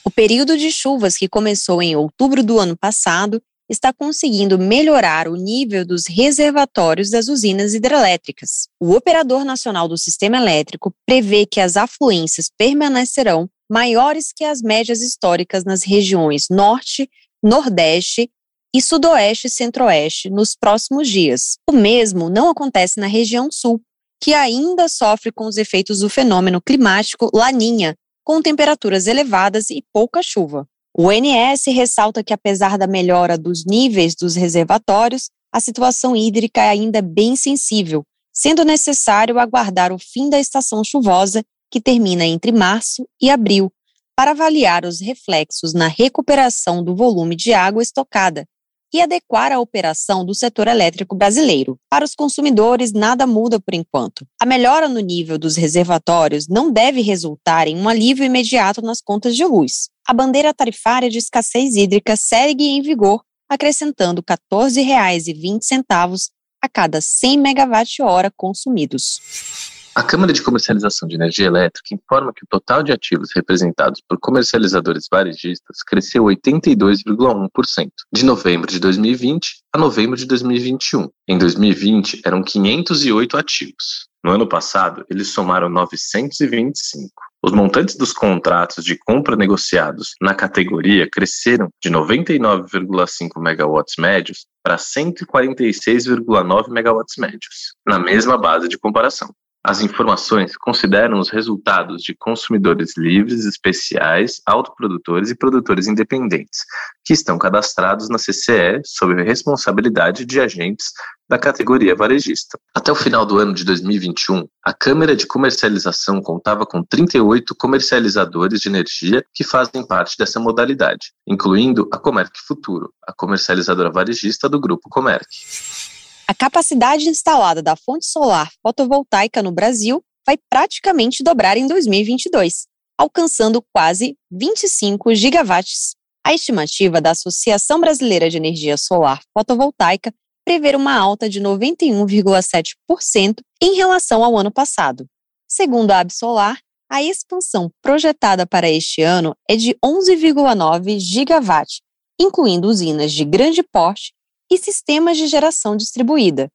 O 0.05 0.11
período 0.11 0.59
de 0.59 0.71
chuvas 0.71 1.17
que 1.17 1.29
começou 1.29 1.83
em 1.83 1.95
outubro 1.95 2.43
do 2.43 2.59
ano 2.59 2.77
passado 2.77 3.41
está 3.69 3.93
conseguindo 3.93 4.59
melhorar 4.59 5.29
o 5.29 5.37
nível 5.37 5.87
dos 5.87 6.07
reservatórios 6.07 7.11
das 7.11 7.29
usinas 7.29 7.75
hidrelétricas. 7.75 8.69
O 8.81 8.93
operador 8.93 9.45
nacional 9.45 9.89
do 9.89 9.97
sistema 9.97 10.37
elétrico 10.37 10.93
prevê 11.07 11.47
que 11.47 11.61
as 11.61 11.77
afluências 11.77 12.51
permanecerão 12.59 13.49
maiores 13.71 14.33
que 14.35 14.45
as 14.45 14.61
médias 14.61 15.01
históricas 15.01 15.65
nas 15.65 15.83
regiões 15.83 16.47
Norte, 16.51 17.09
Nordeste 17.43 18.31
e 18.75 18.81
Sudoeste 18.81 19.47
e 19.47 19.51
Centro-Oeste 19.51 20.31
nos 20.31 20.57
próximos 20.57 21.09
dias. 21.09 21.59
O 21.69 21.73
mesmo 21.73 22.31
não 22.31 22.49
acontece 22.49 22.99
na 22.99 23.07
região 23.07 23.51
Sul, 23.51 23.81
que 24.23 24.33
ainda 24.33 24.89
sofre 24.89 25.31
com 25.31 25.47
os 25.47 25.57
efeitos 25.57 25.99
do 25.99 26.09
fenômeno 26.09 26.61
climático 26.61 27.31
Laninha, 27.35 27.97
com 28.25 28.41
temperaturas 28.41 29.07
elevadas 29.07 29.69
e 29.69 29.85
pouca 29.93 30.23
chuva. 30.23 30.67
O 30.97 31.05
ONS 31.07 31.67
ressalta 31.67 32.23
que, 32.23 32.33
apesar 32.33 32.79
da 32.79 32.87
melhora 32.87 33.37
dos 33.37 33.65
níveis 33.65 34.15
dos 34.15 34.37
reservatórios, 34.37 35.29
a 35.53 35.61
situação 35.61 36.15
hídrica 36.15 36.63
é 36.63 36.69
ainda 36.69 37.03
bem 37.03 37.35
sensível, 37.35 38.05
sendo 38.33 38.65
necessário 38.65 39.39
aguardar 39.39 39.93
o 39.93 39.99
fim 39.99 40.31
da 40.31 40.39
estação 40.39 40.85
chuvosa, 40.85 41.43
que 41.71 41.81
termina 41.81 42.25
entre 42.25 42.53
março 42.53 43.07
e 43.21 43.29
abril, 43.29 43.73
para 44.17 44.33
avaliar 44.33 44.85
os 44.85 45.01
reflexos 45.01 45.73
na 45.73 45.89
recuperação 45.89 46.85
do 46.85 46.95
volume 46.95 47.35
de 47.35 47.53
água 47.53 47.83
estocada, 47.83 48.47
e 48.93 49.01
adequar 49.01 49.51
a 49.53 49.59
operação 49.59 50.25
do 50.25 50.35
setor 50.35 50.69
elétrico 50.69 51.17
brasileiro. 51.17 51.79
Para 51.89 52.05
os 52.05 52.15
consumidores, 52.15 52.93
nada 52.93 53.27
muda 53.27 53.59
por 53.59 53.75
enquanto. 53.75 54.27
A 54.41 54.45
melhora 54.45 54.89
no 54.89 55.01
nível 55.01 55.39
dos 55.39 55.57
reservatórios 55.57 56.47
não 56.47 56.71
deve 56.71 57.01
resultar 57.01 57.67
em 57.67 57.77
um 57.77 57.89
alívio 57.89 58.25
imediato 58.25 58.83
nas 58.83 59.01
contas 59.01 59.35
de 59.35 59.45
luz. 59.45 59.89
A 60.07 60.13
bandeira 60.13 60.53
tarifária 60.53 61.09
de 61.09 61.19
escassez 61.19 61.77
hídrica 61.77 62.17
segue 62.17 62.65
em 62.65 62.83
vigor, 62.83 63.23
acrescentando 63.49 64.23
R$ 64.29 64.37
14,20 64.37 66.31
a 66.61 66.69
cada 66.69 67.01
100 67.01 67.39
megawatt-hora 67.39 68.33
consumidos. 68.37 69.82
A 69.95 70.03
Câmara 70.03 70.33
de 70.33 70.41
Comercialização 70.41 71.07
de 71.07 71.17
Energia 71.17 71.47
Elétrica 71.47 71.95
informa 71.95 72.33
que 72.33 72.45
o 72.45 72.49
total 72.49 72.83
de 72.83 72.93
ativos 72.93 73.29
representados 73.37 74.01
por 74.09 74.19
comercializadores 74.19 75.07
varejistas 75.11 75.83
cresceu 75.87 76.25
82,1% 76.25 77.91
de 78.11 78.25
novembro 78.25 78.71
de 78.71 78.81
2020 78.81 79.63
a 79.71 79.77
novembro 79.77 80.17
de 80.17 80.25
2021. 80.25 81.11
Em 81.29 81.37
2020, 81.37 82.23
eram 82.25 82.43
508 82.43 83.37
ativos. 83.37 84.09
No 84.25 84.31
ano 84.31 84.49
passado, 84.49 85.05
eles 85.11 85.29
somaram 85.29 85.69
925. 85.69 87.13
Os 87.43 87.53
montantes 87.53 87.95
dos 87.95 88.15
contratos 88.15 88.83
de 88.83 88.97
compra 88.97 89.37
negociados 89.37 90.15
na 90.23 90.35
categoria 90.35 91.07
cresceram 91.11 91.69
de 91.83 91.91
99,5 91.91 93.39
megawatts 93.43 93.97
médios 93.99 94.47
para 94.63 94.77
146,9 94.77 96.69
megawatts 96.71 97.17
médios, 97.19 97.75
na 97.87 97.99
mesma 97.99 98.39
base 98.39 98.69
de 98.69 98.79
comparação. 98.79 99.29
As 99.65 99.81
informações 99.81 100.57
consideram 100.57 101.21
os 101.21 101.31
resultados 101.31 102.03
de 102.03 102.17
consumidores 102.17 102.97
livres, 102.97 103.45
especiais, 103.45 104.41
autoprodutores 104.45 105.31
e 105.31 105.37
produtores 105.37 105.87
independentes, 105.87 106.65
que 107.05 107.13
estão 107.13 107.39
cadastrados 107.39 108.09
na 108.09 108.19
CCE 108.19 108.81
sob 108.85 109.21
a 109.21 109.25
responsabilidade 109.25 110.25
de 110.25 110.41
agentes 110.41 110.87
da 111.29 111.39
categoria 111.39 111.95
varejista. 111.95 112.59
Até 112.75 112.91
o 112.91 112.97
final 112.97 113.25
do 113.25 113.39
ano 113.39 113.55
de 113.55 113.65
2021, 113.65 114.49
a 114.65 114.75
Câmara 114.75 115.15
de 115.15 115.29
Comercialização 115.29 116.21
contava 116.21 116.67
com 116.67 116.83
38 116.83 117.55
comercializadores 117.55 118.61
de 118.61 118.69
energia 118.69 119.25
que 119.33 119.45
fazem 119.45 119.87
parte 119.87 120.19
dessa 120.19 120.41
modalidade, 120.41 121.13
incluindo 121.25 121.89
a 121.93 121.99
Comerc 121.99 122.33
Futuro, 122.49 122.93
a 123.07 123.13
comercializadora 123.13 123.93
varejista 123.93 124.49
do 124.49 124.61
grupo 124.61 124.89
Comerc. 124.91 125.92
A 126.27 126.35
capacidade 126.35 127.09
instalada 127.09 127.63
da 127.63 127.77
fonte 127.77 128.07
solar 128.07 128.51
fotovoltaica 128.63 129.43
no 129.43 129.51
Brasil 129.51 130.03
vai 130.25 130.39
praticamente 130.49 131.23
dobrar 131.23 131.57
em 131.57 131.67
2022, 131.67 132.67
alcançando 132.97 133.63
quase 133.75 134.17
25 134.31 135.15
gigawatts. 135.15 135.97
A 136.25 136.33
estimativa 136.33 137.01
da 137.01 137.11
Associação 137.11 137.81
Brasileira 137.81 138.31
de 138.31 138.37
Energia 138.37 138.77
Solar 138.77 139.21
Fotovoltaica 139.37 140.15
prevê 140.45 140.77
uma 140.77 140.97
alta 140.97 141.29
de 141.29 141.41
91,7% 141.41 143.41
em 143.61 143.75
relação 143.75 144.25
ao 144.25 144.39
ano 144.39 144.53
passado. 144.53 145.07
Segundo 145.49 145.91
a 145.91 145.99
Absolar, 145.99 146.61
a 146.89 147.03
expansão 147.03 147.71
projetada 147.83 148.47
para 148.47 148.71
este 148.71 149.03
ano 149.03 149.37
é 149.49 149.57
de 149.57 149.77
11,9 149.85 151.01
gigawatts, 151.01 151.81
incluindo 152.21 152.69
usinas 152.69 153.13
de 153.13 153.25
grande 153.25 153.63
porte 153.63 154.13
e 154.53 154.59
sistemas 154.59 155.17
de 155.17 155.27
geração 155.27 155.75
distribuída, 155.75 156.49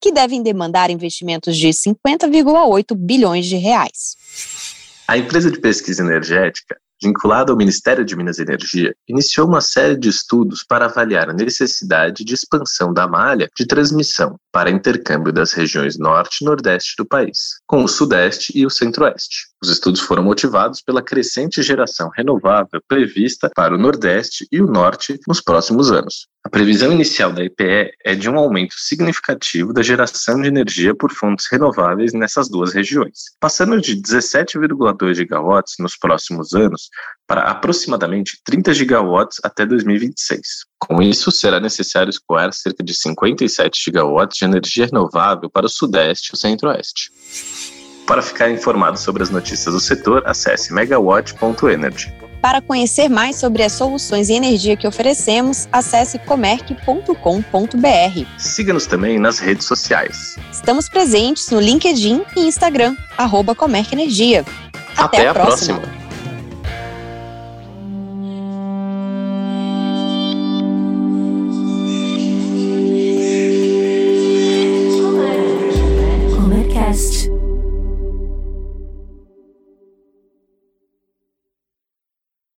que 0.00 0.10
devem 0.10 0.42
demandar 0.42 0.88
investimentos 0.88 1.54
de 1.54 1.68
50,8 1.68 2.96
bilhões 2.96 3.44
de 3.44 3.56
reais. 3.56 4.16
A 5.06 5.18
empresa 5.18 5.50
de 5.50 5.60
pesquisa 5.60 6.02
energética, 6.02 6.78
vinculada 7.02 7.52
ao 7.52 7.58
Ministério 7.58 8.06
de 8.06 8.16
Minas 8.16 8.38
e 8.38 8.42
Energia, 8.42 8.94
iniciou 9.06 9.46
uma 9.46 9.60
série 9.60 9.98
de 9.98 10.08
estudos 10.08 10.64
para 10.66 10.86
avaliar 10.86 11.28
a 11.28 11.34
necessidade 11.34 12.24
de 12.24 12.32
expansão 12.32 12.90
da 12.90 13.06
malha 13.06 13.50
de 13.54 13.66
transmissão 13.66 14.36
para 14.50 14.70
intercâmbio 14.70 15.30
das 15.32 15.52
regiões 15.52 15.98
norte 15.98 16.38
e 16.40 16.46
nordeste 16.46 16.94
do 16.96 17.04
país, 17.04 17.60
com 17.66 17.84
o 17.84 17.88
sudeste 17.88 18.56
e 18.56 18.64
o 18.64 18.70
centro-oeste. 18.70 19.51
Os 19.62 19.70
estudos 19.70 20.00
foram 20.00 20.24
motivados 20.24 20.80
pela 20.80 21.00
crescente 21.00 21.62
geração 21.62 22.10
renovável 22.16 22.82
prevista 22.88 23.48
para 23.54 23.74
o 23.74 23.78
nordeste 23.78 24.46
e 24.50 24.60
o 24.60 24.66
norte 24.66 25.20
nos 25.28 25.40
próximos 25.40 25.92
anos, 25.92 26.26
a 26.44 26.50
previsão 26.50 26.90
inicial 26.90 27.32
da 27.32 27.44
EPE 27.44 27.92
é 28.04 28.16
de 28.16 28.28
um 28.28 28.36
aumento 28.36 28.74
significativo 28.76 29.72
da 29.72 29.80
geração 29.80 30.42
de 30.42 30.48
energia 30.48 30.92
por 30.92 31.12
fontes 31.12 31.46
renováveis 31.48 32.12
nessas 32.12 32.48
duas 32.48 32.74
regiões, 32.74 33.30
passando 33.38 33.80
de 33.80 33.94
17,2 33.94 35.14
gigawatts 35.14 35.74
nos 35.78 35.96
próximos 35.96 36.52
anos 36.52 36.88
para 37.28 37.42
aproximadamente 37.42 38.40
30 38.44 38.74
gigawatts 38.74 39.38
até 39.44 39.64
2026. 39.64 40.66
Com 40.80 41.00
isso, 41.00 41.30
será 41.30 41.60
necessário 41.60 42.10
escoar 42.10 42.52
cerca 42.52 42.82
de 42.82 42.92
57 42.92 43.80
gigawatts 43.84 44.38
de 44.38 44.44
energia 44.44 44.86
renovável 44.86 45.48
para 45.48 45.66
o 45.66 45.70
Sudeste 45.70 46.30
e 46.32 46.34
o 46.34 46.36
Centro-Oeste. 46.36 47.12
Para 48.06 48.22
ficar 48.22 48.50
informado 48.50 48.98
sobre 48.98 49.22
as 49.22 49.30
notícias 49.30 49.74
do 49.74 49.80
setor, 49.80 50.22
acesse 50.26 50.72
megawatt.energy. 50.72 52.12
Para 52.40 52.60
conhecer 52.60 53.08
mais 53.08 53.36
sobre 53.36 53.62
as 53.62 53.70
soluções 53.72 54.28
e 54.28 54.32
energia 54.32 54.76
que 54.76 54.86
oferecemos, 54.86 55.68
acesse 55.70 56.18
comerc.com.br. 56.18 57.14
Siga-nos 58.36 58.86
também 58.86 59.16
nas 59.16 59.38
redes 59.38 59.64
sociais. 59.64 60.36
Estamos 60.50 60.88
presentes 60.88 61.48
no 61.50 61.60
LinkedIn 61.60 62.24
e 62.36 62.40
Instagram, 62.40 62.96
arroba 63.16 63.54
Comerc 63.54 63.92
Energia. 63.92 64.44
Até, 64.96 65.18
Até 65.18 65.28
a, 65.28 65.32
próxima. 65.34 65.78
próxima. 65.78 66.01